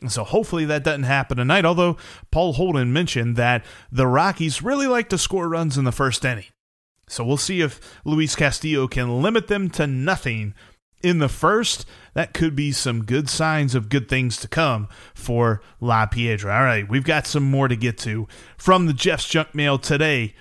And 0.00 0.10
so 0.10 0.24
hopefully 0.24 0.64
that 0.64 0.82
doesn't 0.82 1.04
happen 1.04 1.36
tonight. 1.36 1.64
Although 1.64 1.96
Paul 2.32 2.54
Holden 2.54 2.92
mentioned 2.92 3.36
that 3.36 3.64
the 3.92 4.08
Rockies 4.08 4.60
really 4.60 4.88
like 4.88 5.08
to 5.10 5.18
score 5.18 5.48
runs 5.48 5.78
in 5.78 5.84
the 5.84 5.92
first 5.92 6.24
inning. 6.24 6.46
So 7.12 7.24
we'll 7.24 7.36
see 7.36 7.60
if 7.60 7.78
Luis 8.04 8.34
Castillo 8.34 8.88
can 8.88 9.22
limit 9.22 9.48
them 9.48 9.68
to 9.70 9.86
nothing 9.86 10.54
in 11.02 11.18
the 11.18 11.28
first. 11.28 11.84
That 12.14 12.32
could 12.32 12.56
be 12.56 12.72
some 12.72 13.04
good 13.04 13.28
signs 13.28 13.74
of 13.74 13.88
good 13.88 14.08
things 14.08 14.38
to 14.38 14.48
come 14.48 14.88
for 15.14 15.60
La 15.80 16.06
Piedra. 16.06 16.54
All 16.54 16.64
right, 16.64 16.88
we've 16.88 17.04
got 17.04 17.26
some 17.26 17.44
more 17.44 17.68
to 17.68 17.76
get 17.76 17.98
to 17.98 18.26
from 18.56 18.86
the 18.86 18.92
Jeff's 18.92 19.28
Junk 19.28 19.54
Mail 19.54 19.78
today. 19.78 20.34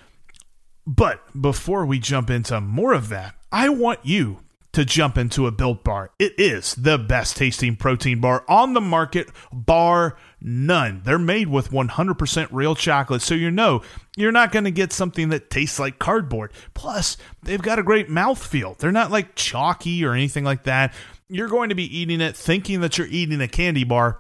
But 0.88 1.22
before 1.40 1.86
we 1.86 2.00
jump 2.00 2.30
into 2.30 2.60
more 2.62 2.94
of 2.94 3.10
that, 3.10 3.36
I 3.52 3.70
want 3.70 4.00
you 4.04 4.40
to 4.74 4.86
jump 4.86 5.18
into 5.18 5.48
a 5.48 5.52
Built 5.52 5.84
Bar. 5.84 6.12
It 6.18 6.34
is 6.38 6.76
the 6.76 6.98
best 6.98 7.38
tasting 7.38 7.76
protein 7.76 8.22
bar 8.22 8.46
on 8.48 8.74
the 8.74 8.82
market, 8.82 9.30
bar 9.52 10.18
none. 10.40 11.02
They're 11.04 11.20
made 11.20 11.48
with 11.50 11.72
100% 11.72 12.48
real 12.52 12.76
chocolate, 12.76 13.22
so 13.22 13.36
you 13.36 13.52
know 13.52 13.82
you're 14.16 14.32
not 14.32 14.52
going 14.52 14.66
to 14.66 14.72
get 14.72 14.94
something 14.94 15.30
that 15.30 15.50
tastes 15.50 15.80
like 15.80 16.00
cardboard. 16.00 16.54
Plus, 16.74 17.18
they've 17.44 17.62
got 17.62 17.80
a 17.80 17.84
great 17.84 18.10
mouthfeel. 18.10 18.78
They're 18.78 18.92
not 18.92 19.12
like 19.12 19.36
chalky 19.36 20.06
or 20.06 20.14
anything 20.14 20.44
like 20.44 20.64
that. 20.64 20.94
You're 21.28 21.50
going 21.50 21.70
to 21.70 21.76
be 21.76 21.98
eating 21.98 22.22
it 22.22 22.36
thinking 22.36 22.82
that 22.82 22.98
you're 22.98 23.08
eating 23.08 23.42
a 23.42 23.48
candy 23.48 23.84
bar 23.84 24.20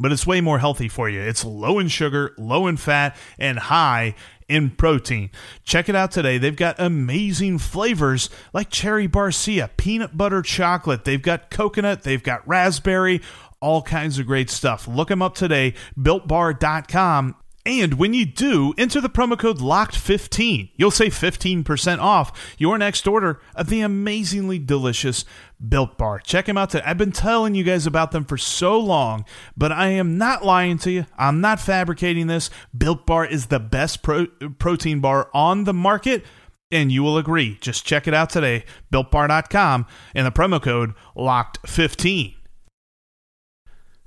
but 0.00 0.12
it's 0.12 0.26
way 0.26 0.40
more 0.40 0.60
healthy 0.60 0.88
for 0.88 1.08
you. 1.08 1.20
It's 1.20 1.44
low 1.44 1.78
in 1.78 1.88
sugar, 1.88 2.32
low 2.38 2.68
in 2.68 2.76
fat, 2.76 3.16
and 3.36 3.58
high 3.58 4.14
in 4.48 4.70
protein. 4.70 5.30
Check 5.64 5.88
it 5.88 5.94
out 5.94 6.10
today. 6.10 6.38
They've 6.38 6.56
got 6.56 6.76
amazing 6.78 7.58
flavors 7.58 8.30
like 8.52 8.70
cherry 8.70 9.06
barcia, 9.06 9.70
peanut 9.76 10.16
butter 10.16 10.42
chocolate. 10.42 11.04
They've 11.04 11.22
got 11.22 11.50
coconut, 11.50 12.02
they've 12.02 12.22
got 12.22 12.46
raspberry, 12.48 13.20
all 13.60 13.82
kinds 13.82 14.18
of 14.18 14.26
great 14.26 14.50
stuff. 14.50 14.88
Look 14.88 15.08
them 15.08 15.22
up 15.22 15.34
today, 15.34 15.74
builtbar.com. 15.98 17.36
And 17.68 17.98
when 17.98 18.14
you 18.14 18.24
do, 18.24 18.72
enter 18.78 18.98
the 18.98 19.10
promo 19.10 19.38
code 19.38 19.58
LOCKED15. 19.58 20.70
You'll 20.76 20.90
save 20.90 21.12
15% 21.12 21.98
off 21.98 22.56
your 22.56 22.78
next 22.78 23.06
order 23.06 23.42
of 23.54 23.68
the 23.68 23.82
amazingly 23.82 24.58
delicious 24.58 25.26
Built 25.68 25.98
Bar. 25.98 26.20
Check 26.20 26.46
them 26.46 26.56
out 26.56 26.70
today. 26.70 26.84
I've 26.86 26.96
been 26.96 27.12
telling 27.12 27.54
you 27.54 27.64
guys 27.64 27.86
about 27.86 28.10
them 28.10 28.24
for 28.24 28.38
so 28.38 28.80
long, 28.80 29.26
but 29.54 29.70
I 29.70 29.88
am 29.88 30.16
not 30.16 30.46
lying 30.46 30.78
to 30.78 30.90
you. 30.90 31.04
I'm 31.18 31.42
not 31.42 31.60
fabricating 31.60 32.26
this. 32.26 32.48
Built 32.74 33.04
Bar 33.04 33.26
is 33.26 33.48
the 33.48 33.60
best 33.60 34.02
pro- 34.02 34.28
protein 34.58 35.00
bar 35.00 35.28
on 35.34 35.64
the 35.64 35.74
market 35.74 36.24
and 36.72 36.90
you 36.90 37.02
will 37.02 37.18
agree. 37.18 37.58
Just 37.60 37.84
check 37.84 38.08
it 38.08 38.14
out 38.14 38.30
today, 38.30 38.64
builtbar.com, 38.90 39.86
and 40.14 40.26
the 40.26 40.32
promo 40.32 40.62
code 40.62 40.94
LOCKED15. 41.16 42.37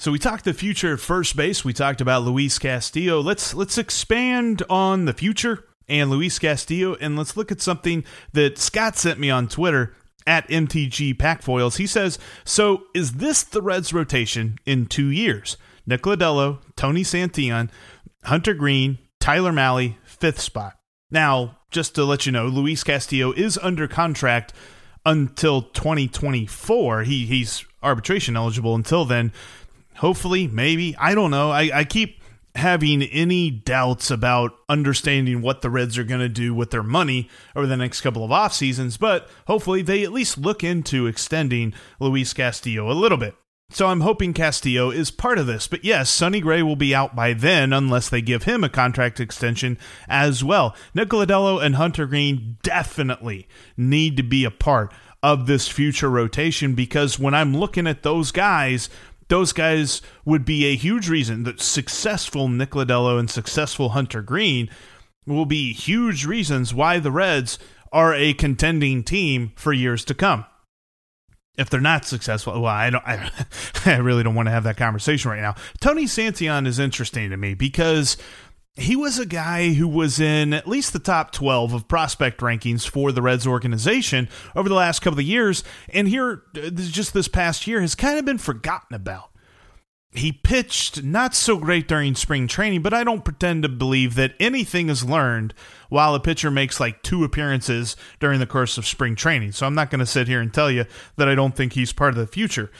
So 0.02 0.12
we 0.12 0.18
talked 0.18 0.46
the 0.46 0.54
future 0.56 0.94
at 0.94 1.00
first 1.00 1.36
base. 1.36 1.64
We 1.64 1.74
talked 1.74 2.02
about 2.02 2.24
Luis 2.24 2.58
Castillo. 2.58 3.20
Let's 3.20 3.54
let's 3.54 3.78
expand 3.78 4.64
on 4.68 5.06
the 5.06 5.14
future 5.14 5.66
and 5.88 6.10
Luis 6.10 6.40
Castillo, 6.40 6.96
and 6.96 7.16
let's 7.16 7.38
look 7.38 7.52
at 7.52 7.62
something 7.62 8.04
that 8.34 8.58
Scott 8.58 8.98
sent 8.98 9.20
me 9.20 9.30
on 9.30 9.48
Twitter 9.48 9.94
at 10.26 10.50
MTG 10.50 11.16
Packfoils. 11.16 11.78
He 11.78 11.86
says, 11.86 12.18
"So 12.44 12.86
is 12.96 13.12
this 13.18 13.44
the 13.44 13.62
Reds' 13.62 13.94
rotation 13.94 14.58
in 14.66 14.88
two 14.88 15.12
years? 15.12 15.56
Nick 15.86 16.02
Lodolo, 16.02 16.62
Tony 16.76 17.04
Santillan, 17.04 17.70
Hunter 18.24 18.56
Greene, 18.56 18.98
Tyler 19.20 19.52
Mahle, 19.52 19.98
fifth 20.04 20.42
spot. 20.42 20.78
Now, 21.12 21.60
just 21.70 21.94
to 21.94 22.06
let 22.06 22.26
you 22.26 22.32
know, 22.32 22.48
Luis 22.48 22.84
Castillo 22.84 23.34
is 23.34 23.60
under 23.62 23.88
contract 23.88 24.52
until 25.06 25.62
2024. 25.62 27.04
He 27.04 27.28
he's 27.28 27.64
arbitration 27.84 28.36
eligible 28.36 28.74
until 28.74 29.06
then." 29.06 29.32
Hopefully, 29.98 30.48
maybe. 30.48 30.96
I 30.98 31.16
don't 31.16 31.32
know. 31.32 31.52
I, 31.52 31.70
I 31.74 31.84
keep 31.84 32.22
having 32.56 33.04
any 33.04 33.50
doubts 33.50 34.12
about 34.12 34.58
understanding 34.68 35.42
what 35.42 35.62
the 35.62 35.70
Reds 35.70 35.98
are 35.98 36.04
going 36.04 36.22
to 36.22 36.30
do 36.30 36.54
with 36.54 36.72
their 36.72 36.84
money 36.84 37.30
over 37.56 37.66
the 37.66 37.78
next 37.78 38.02
couple 38.02 38.24
of 38.24 38.32
off 38.32 38.54
seasons, 38.54 38.98
but 38.98 39.30
hopefully 39.48 39.82
they 39.82 40.04
at 40.04 40.12
least 40.12 40.38
look 40.38 40.64
into 40.64 41.08
extending 41.08 41.74
Luis 42.00 42.34
Castillo 42.34 42.92
a 42.92 42.94
little 42.94 43.18
bit. 43.18 43.36
So 43.74 43.88
I'm 43.88 44.02
hoping 44.02 44.34
Castillo 44.34 44.92
is 44.92 45.12
part 45.12 45.38
of 45.38 45.48
this. 45.48 45.66
But 45.66 45.86
yes, 45.86 46.10
Sonny 46.10 46.42
Gray 46.42 46.62
will 46.62 46.76
be 46.76 46.94
out 46.94 47.16
by 47.16 47.32
then 47.32 47.72
unless 47.72 48.10
they 48.10 48.22
give 48.22 48.44
him 48.44 48.66
a 48.66 48.70
contract 48.70 49.22
extension 49.22 49.78
as 50.10 50.44
well. 50.44 50.76
Nick 50.94 51.10
Lodolo 51.10 51.64
and 51.64 51.76
Hunter 51.76 52.06
Greene 52.06 52.58
definitely 52.64 53.48
need 53.78 54.18
to 54.18 54.24
be 54.24 54.44
a 54.44 54.52
part 54.52 54.94
of 55.24 55.48
this 55.48 55.70
future 55.70 56.10
rotation 56.10 56.74
because 56.76 57.18
when 57.18 57.34
I'm 57.34 57.56
looking 57.56 57.88
at 57.88 58.04
those 58.04 58.32
guys, 58.34 58.90
those 59.32 59.54
guys 59.54 60.02
would 60.26 60.44
be 60.44 60.66
a 60.66 60.76
huge 60.76 61.08
reason 61.08 61.44
that 61.44 61.62
successful 61.62 62.50
Nick 62.50 62.72
Lodolo 62.72 63.18
and 63.18 63.30
successful 63.30 63.90
Hunter 63.90 64.22
Greene 64.22 64.70
will 65.26 65.46
be 65.46 65.72
huge 65.72 66.26
reasons 66.26 66.74
why 66.74 67.00
the 67.00 67.14
Reds 67.14 67.58
are 67.94 68.14
a 68.14 68.34
contending 68.34 69.06
team 69.06 69.54
for 69.56 69.72
years 69.72 70.04
to 70.04 70.14
come. 70.14 70.46
If 71.58 71.70
they're 71.70 71.80
not 71.80 72.04
successful, 72.04 72.62
well, 72.62 72.66
I 72.66 72.90
don't. 72.90 73.08
I, 73.08 73.32
I 73.86 73.98
really 73.98 74.22
don't 74.22 74.36
want 74.36 74.48
to 74.48 74.52
have 74.52 74.66
that 74.66 74.76
conversation 74.76 75.32
right 75.32 75.42
now. 75.42 75.56
Tony 75.80 76.06
Santillan 76.06 76.68
is 76.68 76.78
interesting 76.78 77.30
to 77.30 77.38
me 77.38 77.54
because 77.54 78.18
he 78.76 78.96
was 78.96 79.20
a 79.20 79.26
guy 79.26 79.74
who 79.74 79.88
was 79.88 80.20
in 80.20 80.54
at 80.54 80.68
least 80.68 80.94
the 80.94 81.00
top 81.00 81.32
12 81.32 81.74
of 81.74 81.88
prospect 81.88 82.40
rankings 82.40 82.88
for 82.88 83.12
the 83.12 83.22
Reds 83.22 83.46
organization 83.46 84.30
over 84.56 84.70
the 84.70 84.76
last 84.76 85.00
couple 85.00 85.20
of 85.20 85.26
years. 85.26 85.64
And 85.90 86.08
here, 86.08 86.44
just 86.54 87.14
this 87.14 87.28
past 87.28 87.68
year, 87.68 87.82
has 87.82 87.96
kind 87.96 88.18
of 88.18 88.24
been 88.24 88.38
forgotten 88.38 88.96
about. 88.96 89.30
He 90.14 90.32
pitched 90.32 91.04
not 91.04 91.34
so 91.34 91.58
great 91.58 91.88
during 91.88 92.16
spring 92.16 92.48
training, 92.48 92.82
but 92.82 92.94
I 92.94 93.06
don't 93.06 93.24
pretend 93.24 93.64
to 93.64 93.70
believe 93.70 94.16
that 94.16 94.36
anything 94.42 94.90
is 94.90 95.06
learned 95.06 95.54
while 95.90 96.16
a 96.16 96.20
pitcher 96.20 96.52
makes 96.52 96.82
like 96.82 97.02
two 97.02 97.24
appearances 97.24 97.96
during 98.20 98.40
the 98.40 98.46
course 98.46 98.78
of 98.78 98.86
spring 98.86 99.16
training. 99.16 99.54
So 99.54 99.66
I'm 99.66 99.76
not 99.76 99.90
going 99.90 100.00
to 100.00 100.06
sit 100.06 100.28
here 100.28 100.42
and 100.42 100.54
tell 100.54 100.70
you 100.70 100.86
that 101.16 101.30
I 101.30 101.36
don't 101.36 101.56
think 101.56 101.74
he's 101.74 101.94
part 101.94 102.12
of 102.12 102.18
the 102.18 102.28
future. 102.28 102.72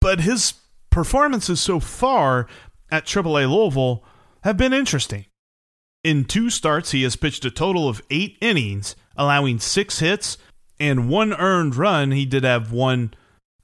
But 0.00 0.20
his 0.20 0.54
performances 0.90 1.60
so 1.60 1.80
far 1.80 2.46
at 2.90 3.06
AAA 3.06 3.50
Louisville 3.50 4.04
have 4.46 4.56
been 4.56 4.72
interesting. 4.72 5.26
In 6.04 6.24
two 6.24 6.50
starts, 6.50 6.92
he 6.92 7.02
has 7.02 7.16
pitched 7.16 7.44
a 7.44 7.50
total 7.50 7.88
of 7.88 8.00
eight 8.10 8.38
innings, 8.40 8.94
allowing 9.16 9.58
six 9.58 9.98
hits 9.98 10.38
and 10.78 11.08
one 11.08 11.32
earned 11.32 11.74
run. 11.74 12.12
He 12.12 12.24
did 12.24 12.44
have 12.44 12.70
one 12.70 13.12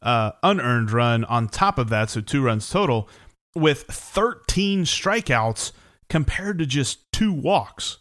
uh, 0.03 0.33
unearned 0.43 0.91
run 0.91 1.25
on 1.27 1.47
top 1.47 1.79
of 1.79 1.89
that, 1.91 2.11
so 2.11 2.21
two 2.21 2.43
runs 2.43 2.69
total, 2.69 3.09
with 3.55 3.83
13 3.83 4.83
strikeouts 4.83 5.71
compared 6.09 6.59
to 6.59 6.67
just 6.67 7.13
two 7.13 7.33
walks. 7.33 7.99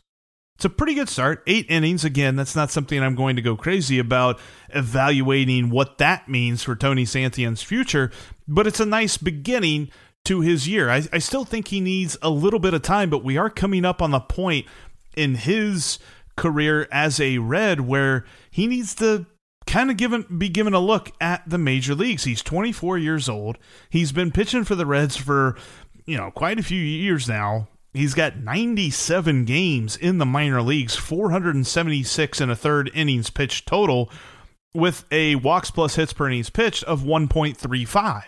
It's 0.56 0.66
a 0.66 0.70
pretty 0.70 0.96
good 0.96 1.10
start. 1.10 1.44
Eight 1.46 1.68
innings. 1.70 2.04
Again, 2.04 2.36
that's 2.36 2.56
not 2.56 2.72
something 2.72 3.00
I'm 3.00 3.16
going 3.16 3.36
to 3.36 3.44
go 3.44 3.56
crazy 3.56 4.00
about 4.00 4.40
evaluating 4.70 5.70
what 5.70 6.00
that 6.00 6.28
means 6.28 6.64
for 6.64 6.76
Tony 6.76 7.06
Santillan's 7.06 7.62
future, 7.62 8.12
but 8.48 8.66
it's 8.66 8.80
a 8.80 8.86
nice 8.88 9.18
beginning 9.18 9.92
to 10.26 10.42
his 10.42 10.68
year. 10.68 10.90
I, 10.90 11.04
I 11.12 11.20
still 11.20 11.46
think 11.46 11.68
he 11.68 11.80
needs 11.80 12.18
a 12.22 12.30
little 12.30 12.60
bit 12.60 12.74
of 12.74 12.82
time, 12.82 13.10
but 13.10 13.24
we 13.24 13.38
are 13.38 13.50
coming 13.50 13.86
up 13.86 14.02
on 14.02 14.12
the 14.12 14.20
point 14.20 14.66
in 15.16 15.36
his 15.36 16.00
career 16.36 16.88
as 16.92 17.20
a 17.20 17.40
Red 17.40 17.82
where 17.82 18.26
he 18.50 18.68
needs 18.68 18.96
to 18.96 19.26
kind 19.68 19.92
of 19.92 19.98
given 19.98 20.26
be 20.38 20.50
given 20.50 20.74
a 20.74 20.80
look 20.80 21.12
at 21.22 21.48
the 21.48 21.58
major 21.58 21.96
leagues. 21.96 22.24
He's 22.24 22.42
24 22.42 22.98
years 22.98 23.30
old. 23.30 23.58
He's 23.90 24.12
been 24.12 24.32
pitching 24.32 24.64
for 24.64 24.76
the 24.76 24.86
Reds 24.86 25.18
for, 25.18 25.56
you 26.06 26.18
know, 26.18 26.32
quite 26.32 26.60
a 26.60 26.64
few 26.64 26.80
years 26.80 27.28
now. 27.28 27.68
He's 27.94 28.14
got 28.14 28.38
97 28.38 29.44
games 29.44 29.98
in 29.98 30.18
the 30.18 30.26
minor 30.26 30.62
leagues, 30.62 30.96
476 30.96 32.40
and 32.40 32.50
a 32.50 32.56
third 32.56 32.90
innings 32.94 33.30
pitched 33.30 33.68
total 33.68 34.10
with 34.74 35.04
a 35.12 35.36
walks 35.36 35.72
plus 35.72 35.96
hits 35.96 36.14
per 36.14 36.28
innings 36.28 36.50
pitched 36.50 36.86
of 36.86 37.02
1.35. 37.02 38.24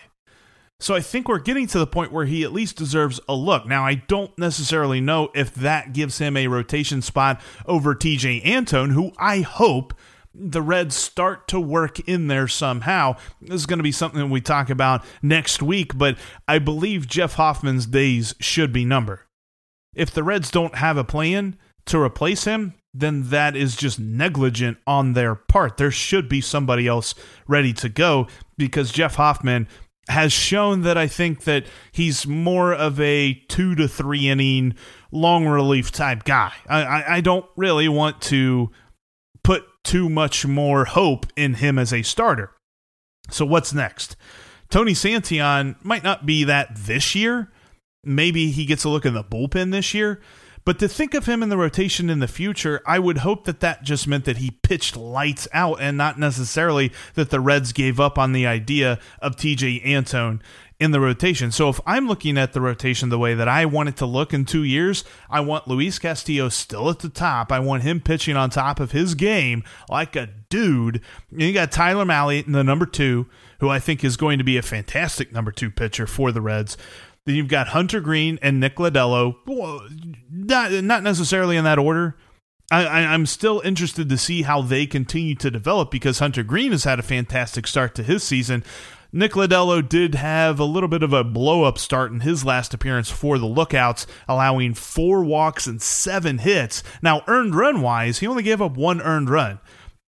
So 0.84 0.94
I 0.94 1.00
think 1.00 1.28
we're 1.28 1.38
getting 1.38 1.66
to 1.68 1.78
the 1.78 1.86
point 1.86 2.12
where 2.12 2.26
he 2.26 2.44
at 2.44 2.52
least 2.52 2.76
deserves 2.76 3.18
a 3.26 3.34
look. 3.34 3.64
Now, 3.64 3.86
I 3.86 3.94
don't 3.94 4.38
necessarily 4.38 5.00
know 5.00 5.30
if 5.34 5.54
that 5.54 5.94
gives 5.94 6.18
him 6.18 6.36
a 6.36 6.46
rotation 6.46 7.00
spot 7.00 7.40
over 7.64 7.94
Tejay 7.94 8.44
Antone, 8.44 8.90
who 8.90 9.12
I 9.16 9.40
hope 9.40 9.94
the 10.34 10.60
Reds 10.60 10.94
start 10.94 11.48
to 11.48 11.58
work 11.58 12.00
in 12.00 12.26
there 12.26 12.46
somehow. 12.46 13.16
This 13.40 13.54
is 13.54 13.66
going 13.66 13.78
to 13.78 13.82
be 13.82 13.92
something 13.92 14.28
we 14.28 14.42
talk 14.42 14.68
about 14.68 15.02
next 15.22 15.62
week, 15.62 15.96
but 15.96 16.18
I 16.46 16.58
believe 16.58 17.08
Jeff 17.08 17.32
Hoffman's 17.36 17.86
days 17.86 18.34
should 18.38 18.70
be 18.70 18.84
numbered. 18.84 19.20
If 19.94 20.10
the 20.10 20.22
Reds 20.22 20.50
don't 20.50 20.74
have 20.74 20.98
a 20.98 21.04
plan 21.04 21.56
to 21.86 21.98
replace 21.98 22.44
him, 22.44 22.74
then 22.92 23.30
that 23.30 23.56
is 23.56 23.74
just 23.74 23.98
negligent 23.98 24.76
on 24.86 25.14
their 25.14 25.34
part. 25.34 25.78
There 25.78 25.90
should 25.90 26.28
be 26.28 26.42
somebody 26.42 26.86
else 26.86 27.14
ready 27.48 27.72
to 27.72 27.88
go 27.88 28.28
because 28.56 28.92
Jeff 28.92 29.16
Hoffman 29.16 29.66
has 30.08 30.32
shown 30.32 30.82
that 30.82 30.98
I 30.98 31.06
think 31.06 31.44
that 31.44 31.66
he's 31.92 32.26
more 32.26 32.72
of 32.74 33.00
a 33.00 33.34
two 33.48 33.74
to 33.74 33.88
three 33.88 34.28
inning 34.28 34.74
long 35.10 35.46
relief 35.46 35.90
type 35.92 36.24
guy. 36.24 36.52
I, 36.68 36.82
I, 36.82 37.14
I 37.16 37.20
don't 37.20 37.46
really 37.56 37.88
want 37.88 38.20
to 38.22 38.70
put 39.42 39.64
too 39.82 40.08
much 40.08 40.46
more 40.46 40.84
hope 40.84 41.26
in 41.36 41.54
him 41.54 41.78
as 41.78 41.92
a 41.92 42.02
starter. 42.02 42.50
So 43.30 43.46
what's 43.46 43.72
next? 43.72 44.16
Tony 44.70 44.92
Santillan 44.92 45.82
might 45.84 46.02
not 46.02 46.26
be 46.26 46.44
that 46.44 46.74
this 46.74 47.14
year. 47.14 47.50
Maybe 48.02 48.50
he 48.50 48.66
gets 48.66 48.84
a 48.84 48.88
look 48.88 49.06
in 49.06 49.14
the 49.14 49.24
bullpen 49.24 49.72
this 49.72 49.94
year. 49.94 50.20
But 50.64 50.78
to 50.78 50.88
think 50.88 51.12
of 51.12 51.26
him 51.26 51.42
in 51.42 51.50
the 51.50 51.58
rotation 51.58 52.08
in 52.08 52.20
the 52.20 52.28
future, 52.28 52.80
I 52.86 52.98
would 52.98 53.18
hope 53.18 53.44
that 53.44 53.60
that 53.60 53.82
just 53.82 54.08
meant 54.08 54.24
that 54.24 54.38
he 54.38 54.50
pitched 54.50 54.96
lights 54.96 55.46
out 55.52 55.80
and 55.80 55.96
not 55.98 56.18
necessarily 56.18 56.90
that 57.14 57.30
the 57.30 57.40
Reds 57.40 57.72
gave 57.72 58.00
up 58.00 58.18
on 58.18 58.32
the 58.32 58.46
idea 58.46 58.98
of 59.20 59.36
Tejay 59.36 59.84
Antone 59.84 60.40
in 60.80 60.90
the 60.90 61.00
rotation. 61.00 61.52
So 61.52 61.68
if 61.68 61.80
I'm 61.86 62.08
looking 62.08 62.36
at 62.38 62.52
the 62.52 62.60
rotation 62.60 63.08
the 63.08 63.18
way 63.18 63.34
that 63.34 63.46
I 63.46 63.66
want 63.66 63.90
it 63.90 63.96
to 63.98 64.06
look 64.06 64.32
in 64.32 64.44
two 64.44 64.64
years, 64.64 65.04
I 65.30 65.40
want 65.40 65.68
Luis 65.68 65.98
Castillo 65.98 66.48
still 66.48 66.88
at 66.90 67.00
the 67.00 67.08
top. 67.08 67.52
I 67.52 67.60
want 67.60 67.82
him 67.82 68.00
pitching 68.00 68.36
on 68.36 68.50
top 68.50 68.80
of 68.80 68.92
his 68.92 69.14
game 69.14 69.62
like 69.88 70.16
a 70.16 70.30
dude. 70.48 71.00
And 71.30 71.42
you 71.42 71.52
got 71.52 71.72
Tyler 71.72 72.04
Mahle 72.04 72.44
in 72.44 72.52
the 72.52 72.64
number 72.64 72.86
two, 72.86 73.26
who 73.60 73.68
I 73.68 73.78
think 73.78 74.02
is 74.02 74.16
going 74.16 74.38
to 74.38 74.44
be 74.44 74.56
a 74.56 74.62
fantastic 74.62 75.32
number 75.32 75.52
two 75.52 75.70
pitcher 75.70 76.06
for 76.06 76.32
the 76.32 76.40
Reds. 76.40 76.76
Then 77.26 77.36
you've 77.36 77.48
got 77.48 77.68
Hunter 77.68 78.00
Greene 78.00 78.38
and 78.42 78.60
Nick 78.60 78.76
Lodolo. 78.76 79.36
Not, 80.30 80.72
not 80.84 81.02
necessarily 81.02 81.56
in 81.56 81.64
that 81.64 81.78
order. 81.78 82.16
I, 82.70 83.02
am 83.02 83.26
still 83.26 83.60
interested 83.64 84.08
to 84.08 84.18
see 84.18 84.42
how 84.42 84.62
they 84.62 84.86
continue 84.86 85.34
to 85.36 85.50
develop 85.50 85.90
because 85.90 86.18
Hunter 86.18 86.42
Greene 86.42 86.72
has 86.72 86.84
had 86.84 86.98
a 86.98 87.02
fantastic 87.02 87.66
start 87.66 87.94
to 87.94 88.02
his 88.02 88.22
season. 88.22 88.64
Nick 89.12 89.32
Lodolo 89.32 89.86
did 89.86 90.16
have 90.16 90.58
a 90.58 90.64
little 90.64 90.88
bit 90.88 91.04
of 91.04 91.12
a 91.12 91.22
blow 91.22 91.62
up 91.62 91.78
start 91.78 92.10
in 92.10 92.20
his 92.20 92.44
last 92.44 92.74
appearance 92.74 93.10
for 93.10 93.38
the 93.38 93.46
Lookouts, 93.46 94.08
allowing 94.26 94.74
four 94.74 95.22
walks 95.22 95.68
and 95.68 95.80
seven 95.80 96.38
hits. 96.38 96.82
Now, 97.00 97.22
earned 97.28 97.54
run 97.54 97.80
wise, 97.80 98.18
he 98.18 98.26
only 98.26 98.42
gave 98.42 98.60
up 98.60 98.76
one 98.76 99.00
earned 99.00 99.30
run 99.30 99.60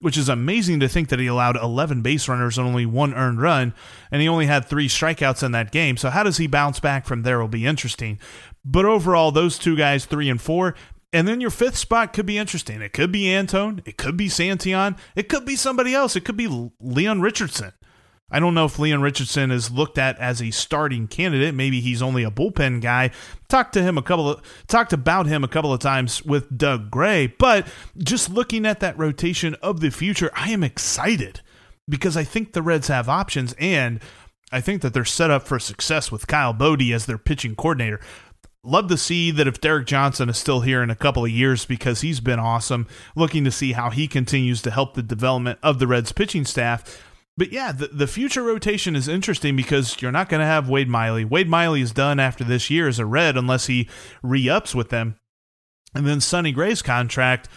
which 0.06 0.20
is 0.20 0.30
amazing 0.30 0.80
to 0.80 0.88
think 0.88 1.10
that 1.10 1.20
he 1.20 1.26
allowed 1.26 1.58
11 1.58 2.04
base 2.04 2.30
runners 2.30 2.60
and 2.60 2.68
only 2.68 2.86
one 2.86 3.12
earned 3.16 3.42
run, 3.42 3.74
and 4.12 4.22
he 4.22 4.28
only 4.28 4.46
had 4.46 4.64
three 4.64 4.88
strikeouts 4.88 5.42
in 5.42 5.52
that 5.52 5.72
game. 5.72 5.98
So, 5.98 6.12
how 6.12 6.22
does 6.22 6.38
he 6.38 6.46
bounce 6.46 6.80
back 6.80 7.08
from 7.08 7.24
there 7.24 7.40
will 7.40 7.48
be 7.48 7.66
interesting. 7.66 8.20
But 8.64 8.86
overall, 8.86 9.32
those 9.32 9.58
two 9.58 9.76
guys, 9.76 10.06
three 10.06 10.30
and 10.30 10.40
four, 10.40 10.76
and 11.12 11.28
then 11.28 11.42
your 11.42 11.50
fifth 11.50 11.78
spot 11.78 12.14
could 12.14 12.28
be 12.28 12.38
interesting. 12.38 12.84
It 12.84 12.94
could 12.94 13.12
be 13.12 13.34
Antone, 13.34 13.82
it 13.84 13.98
could 13.98 14.16
be 14.16 14.28
Santillan, 14.28 14.96
it 15.16 15.28
could 15.28 15.44
be 15.44 15.56
somebody 15.56 15.96
else, 15.96 16.16
it 16.16 16.24
could 16.24 16.38
be 16.38 16.70
Leon 16.80 17.22
Richardson. 17.22 17.74
I 18.32 18.40
don't 18.40 18.56
know 18.56 18.66
if 18.66 18.80
Leon 18.80 19.02
Richardson 19.02 19.52
is 19.52 19.70
looked 19.70 20.00
at 20.00 20.18
as 20.18 20.42
a 20.42 20.50
starting 20.50 21.08
candidate. 21.08 21.54
Maybe 21.54 21.80
he's 21.80 22.02
only 22.02 22.24
a 22.24 22.32
bullpen 22.32 22.82
guy. 22.82 23.12
Talked 23.50 23.74
to 23.74 23.84
him 23.84 23.98
a 23.98 24.02
couple 24.02 24.30
of 24.30 24.42
talked 24.68 24.94
about 24.94 25.28
him 25.28 25.44
a 25.44 25.48
couple 25.48 25.72
of 25.72 25.80
times 25.80 26.24
with 26.24 26.58
Doug 26.58 26.90
Gray, 26.90 27.28
but 27.28 27.68
just 27.98 28.32
looking 28.32 28.66
at 28.66 28.80
that 28.80 28.98
rotation 28.98 29.56
of 29.62 29.80
the 29.80 29.92
future, 29.92 30.32
I 30.34 30.50
am 30.50 30.64
excited 30.64 31.42
because 31.88 32.18
I 32.18 32.24
think 32.24 32.54
the 32.54 32.64
Reds 32.64 32.88
have 32.88 33.08
options 33.08 33.54
and 33.60 34.00
I 34.52 34.60
think 34.60 34.82
that 34.82 34.94
they're 34.94 35.06
set 35.06 35.30
up 35.30 35.44
for 35.44 35.60
success 35.60 36.12
with 36.12 36.28
Kyle 36.28 36.54
Boddy 36.54 36.94
as 36.94 37.06
their 37.06 37.20
pitching 37.20 37.56
coordinator. 37.56 38.00
Love 38.64 38.88
to 38.88 38.98
see 38.98 39.30
that 39.30 39.48
if 39.48 39.62
Derek 39.62 39.86
Johnson 39.86 40.30
is 40.30 40.38
still 40.38 40.62
here 40.62 40.82
in 40.82 40.90
a 40.90 40.96
couple 40.96 41.24
of 41.24 41.30
years 41.30 41.66
because 41.66 42.02
he's 42.02 42.20
been 42.20 42.40
awesome. 42.40 42.88
Looking 43.16 43.44
to 43.44 43.52
see 43.52 43.74
how 43.74 43.92
he 43.92 44.08
continues 44.08 44.64
to 44.64 44.72
help 44.72 44.96
the 44.96 45.04
development 45.04 45.60
of 45.62 45.78
the 45.78 45.86
Reds 45.86 46.12
pitching 46.12 46.46
staff 46.46 47.04
but 47.38 47.52
yeah, 47.52 47.72
the, 47.72 47.88
the 47.88 48.08
future 48.08 48.44
rotation 48.44 48.96
is 48.96 49.08
interesting 49.08 49.56
because 49.56 50.02
you're 50.02 50.12
not 50.12 50.30
going 50.30 50.40
to 50.40 50.46
have 50.46 50.70
Wade 50.70 50.88
Miley. 50.88 51.26
Wade 51.26 51.50
Miley 51.50 51.82
is 51.82 51.92
done 51.92 52.20
after 52.20 52.44
this 52.44 52.70
year 52.70 52.88
as 52.88 53.00
a 53.00 53.06
Red 53.06 53.36
unless 53.36 53.68
he 53.68 53.90
re 54.24 54.50
ups 54.50 54.74
with 54.74 54.90
them. 54.90 55.16
And 55.94 56.06
then 56.08 56.22
Sonny 56.22 56.52
Gray's 56.52 56.82
contract 56.82 57.48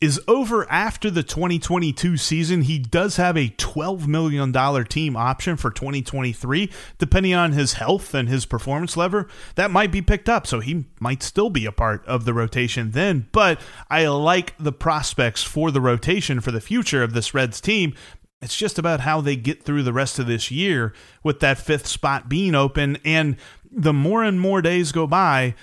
is 0.00 0.20
over 0.26 0.68
after 0.68 1.08
the 1.10 1.22
2022 1.22 2.16
season. 2.16 2.62
He 2.62 2.80
does 2.80 3.16
have 3.16 3.36
a 3.36 3.50
$12 3.50 4.08
million 4.08 4.52
team 4.86 5.16
option 5.16 5.56
for 5.56 5.70
2023, 5.70 6.68
depending 6.98 7.34
on 7.34 7.52
his 7.52 7.74
health 7.74 8.12
and 8.12 8.28
his 8.28 8.44
performance 8.44 8.96
lever. 8.96 9.28
That 9.54 9.70
might 9.70 9.92
be 9.92 10.02
picked 10.02 10.28
up, 10.28 10.44
so 10.48 10.58
he 10.58 10.86
might 10.98 11.22
still 11.22 11.50
be 11.50 11.66
a 11.66 11.72
part 11.72 12.04
of 12.06 12.24
the 12.24 12.34
rotation 12.34 12.90
then. 12.90 13.28
But 13.30 13.60
I 13.88 14.08
like 14.08 14.56
the 14.58 14.72
prospects 14.72 15.44
for 15.44 15.70
the 15.70 15.80
rotation 15.80 16.40
for 16.40 16.50
the 16.50 16.60
future 16.60 17.04
of 17.04 17.12
this 17.12 17.32
Reds 17.32 17.60
team 17.60 17.94
it's 18.42 18.56
just 18.56 18.78
about 18.78 19.00
how 19.00 19.20
they 19.20 19.36
get 19.36 19.62
through 19.62 19.84
the 19.84 19.92
rest 19.92 20.18
of 20.18 20.26
this 20.26 20.50
year 20.50 20.92
with 21.22 21.40
that 21.40 21.58
fifth 21.58 21.86
spot 21.86 22.28
being 22.28 22.54
open. 22.54 22.98
And 23.04 23.36
the 23.70 23.92
more 23.92 24.24
and 24.24 24.40
more 24.40 24.60
days 24.60 24.92
go 24.92 25.06
by, 25.06 25.54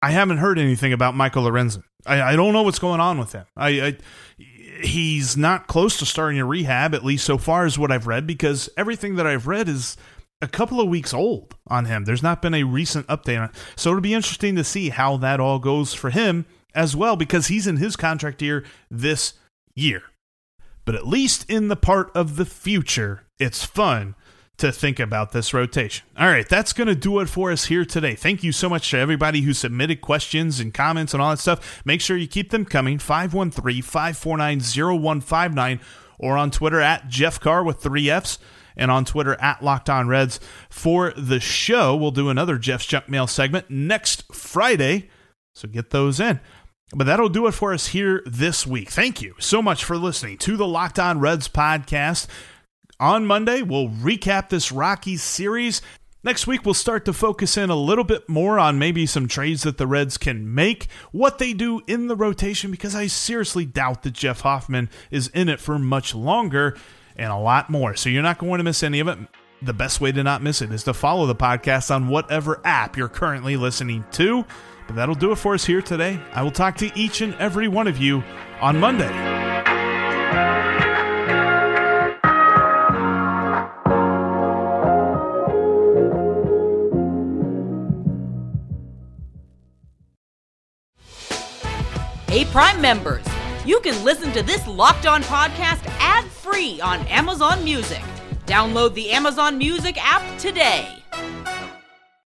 I 0.00 0.10
haven't 0.10 0.38
heard 0.38 0.58
anything 0.58 0.92
about 0.92 1.16
Michael 1.16 1.44
Lorenzen. 1.44 1.82
I, 2.06 2.22
I 2.22 2.36
don't 2.36 2.52
know 2.52 2.62
what's 2.62 2.78
going 2.78 3.00
on 3.00 3.18
with 3.18 3.32
him. 3.32 3.46
I, 3.56 3.68
I 3.80 3.96
he's 4.82 5.36
not 5.36 5.66
close 5.66 5.98
to 5.98 6.06
starting 6.06 6.38
a 6.38 6.44
rehab, 6.44 6.94
at 6.94 7.04
least 7.04 7.24
so 7.24 7.38
far 7.38 7.64
as 7.64 7.78
what 7.78 7.90
I've 7.90 8.06
read, 8.06 8.26
because 8.26 8.68
everything 8.76 9.16
that 9.16 9.26
I've 9.26 9.46
read 9.46 9.68
is 9.68 9.96
a 10.42 10.48
couple 10.48 10.80
of 10.80 10.88
weeks 10.88 11.14
old 11.14 11.56
on 11.66 11.86
him. 11.86 12.04
There's 12.04 12.22
not 12.22 12.42
been 12.42 12.54
a 12.54 12.64
recent 12.64 13.06
update 13.06 13.38
on 13.38 13.48
it. 13.48 13.54
So 13.76 13.90
it'll 13.90 14.02
be 14.02 14.14
interesting 14.14 14.56
to 14.56 14.64
see 14.64 14.90
how 14.90 15.16
that 15.18 15.40
all 15.40 15.58
goes 15.58 15.94
for 15.94 16.10
him 16.10 16.44
as 16.74 16.94
well, 16.94 17.16
because 17.16 17.46
he's 17.46 17.66
in 17.66 17.78
his 17.78 17.96
contract 17.96 18.42
year 18.42 18.64
this 18.90 19.34
year 19.74 20.02
but 20.84 20.94
at 20.94 21.06
least 21.06 21.48
in 21.48 21.68
the 21.68 21.76
part 21.76 22.10
of 22.14 22.36
the 22.36 22.44
future, 22.44 23.26
it's 23.38 23.64
fun 23.64 24.14
to 24.56 24.70
think 24.70 25.00
about 25.00 25.32
this 25.32 25.52
rotation. 25.52 26.06
All 26.16 26.28
right, 26.28 26.48
that's 26.48 26.72
going 26.72 26.86
to 26.86 26.94
do 26.94 27.18
it 27.20 27.28
for 27.28 27.50
us 27.50 27.66
here 27.66 27.84
today. 27.84 28.14
Thank 28.14 28.44
you 28.44 28.52
so 28.52 28.68
much 28.68 28.90
to 28.90 28.98
everybody 28.98 29.40
who 29.40 29.52
submitted 29.52 30.00
questions 30.00 30.60
and 30.60 30.72
comments 30.72 31.12
and 31.12 31.20
all 31.20 31.30
that 31.30 31.40
stuff. 31.40 31.82
Make 31.84 32.00
sure 32.00 32.16
you 32.16 32.28
keep 32.28 32.50
them 32.50 32.64
coming 32.64 32.98
513 32.98 33.82
549 33.82 34.60
0159 34.60 35.80
or 36.18 36.36
on 36.36 36.50
Twitter 36.50 36.80
at 36.80 37.08
Jeff 37.08 37.40
Carr 37.40 37.64
with 37.64 37.82
three 37.82 38.08
F's 38.08 38.38
and 38.76 38.90
on 38.90 39.04
Twitter 39.04 39.40
at 39.40 39.62
Locked 39.62 39.90
On 39.90 40.06
Reds 40.08 40.38
for 40.70 41.12
the 41.16 41.40
show. 41.40 41.96
We'll 41.96 42.10
do 42.10 42.28
another 42.28 42.58
Jeff's 42.58 42.86
Junk 42.86 43.08
Mail 43.08 43.26
segment 43.26 43.70
next 43.70 44.32
Friday, 44.32 45.10
so 45.52 45.68
get 45.68 45.90
those 45.90 46.20
in. 46.20 46.40
But 46.94 47.08
that'll 47.08 47.28
do 47.28 47.48
it 47.48 47.52
for 47.52 47.72
us 47.72 47.88
here 47.88 48.22
this 48.24 48.66
week. 48.66 48.90
Thank 48.90 49.20
you 49.20 49.34
so 49.38 49.60
much 49.60 49.84
for 49.84 49.96
listening 49.96 50.38
to 50.38 50.56
the 50.56 50.66
Locked 50.66 51.00
On 51.00 51.18
Reds 51.18 51.48
podcast. 51.48 52.28
On 53.00 53.26
Monday, 53.26 53.62
we'll 53.62 53.88
recap 53.88 54.48
this 54.48 54.70
Rockies 54.70 55.22
series. 55.22 55.82
Next 56.22 56.46
week, 56.46 56.64
we'll 56.64 56.72
start 56.72 57.04
to 57.06 57.12
focus 57.12 57.56
in 57.56 57.68
a 57.68 57.74
little 57.74 58.04
bit 58.04 58.28
more 58.28 58.58
on 58.60 58.78
maybe 58.78 59.06
some 59.06 59.26
trades 59.26 59.64
that 59.64 59.76
the 59.76 59.86
Reds 59.86 60.16
can 60.16 60.54
make, 60.54 60.86
what 61.10 61.38
they 61.38 61.52
do 61.52 61.82
in 61.86 62.06
the 62.06 62.16
rotation, 62.16 62.70
because 62.70 62.94
I 62.94 63.08
seriously 63.08 63.66
doubt 63.66 64.04
that 64.04 64.12
Jeff 64.12 64.40
Hoffman 64.40 64.88
is 65.10 65.28
in 65.28 65.48
it 65.48 65.60
for 65.60 65.78
much 65.78 66.14
longer, 66.14 66.76
and 67.16 67.30
a 67.30 67.36
lot 67.36 67.68
more. 67.68 67.96
So 67.96 68.08
you're 68.08 68.22
not 68.22 68.38
going 68.38 68.58
to 68.58 68.64
miss 68.64 68.82
any 68.82 69.00
of 69.00 69.08
it. 69.08 69.18
The 69.60 69.74
best 69.74 70.00
way 70.00 70.12
to 70.12 70.22
not 70.22 70.42
miss 70.42 70.62
it 70.62 70.72
is 70.72 70.84
to 70.84 70.94
follow 70.94 71.26
the 71.26 71.34
podcast 71.34 71.94
on 71.94 72.08
whatever 72.08 72.60
app 72.64 72.96
you're 72.96 73.08
currently 73.08 73.56
listening 73.56 74.04
to. 74.12 74.46
But 74.86 74.96
that'll 74.96 75.14
do 75.14 75.32
it 75.32 75.36
for 75.36 75.54
us 75.54 75.64
here 75.64 75.82
today. 75.82 76.20
I 76.32 76.42
will 76.42 76.50
talk 76.50 76.76
to 76.78 76.90
each 76.98 77.20
and 77.20 77.34
every 77.36 77.68
one 77.68 77.86
of 77.88 77.98
you 77.98 78.22
on 78.60 78.78
Monday. 78.78 79.12
Hey, 92.34 92.44
Prime 92.46 92.80
members, 92.80 93.24
you 93.64 93.78
can 93.78 94.02
listen 94.02 94.32
to 94.32 94.42
this 94.42 94.66
locked 94.66 95.06
on 95.06 95.22
podcast 95.22 95.86
ad 96.00 96.24
free 96.24 96.80
on 96.80 97.06
Amazon 97.06 97.62
Music. 97.62 98.02
Download 98.44 98.92
the 98.92 99.12
Amazon 99.12 99.56
Music 99.56 99.96
app 100.04 100.38
today. 100.38 101.04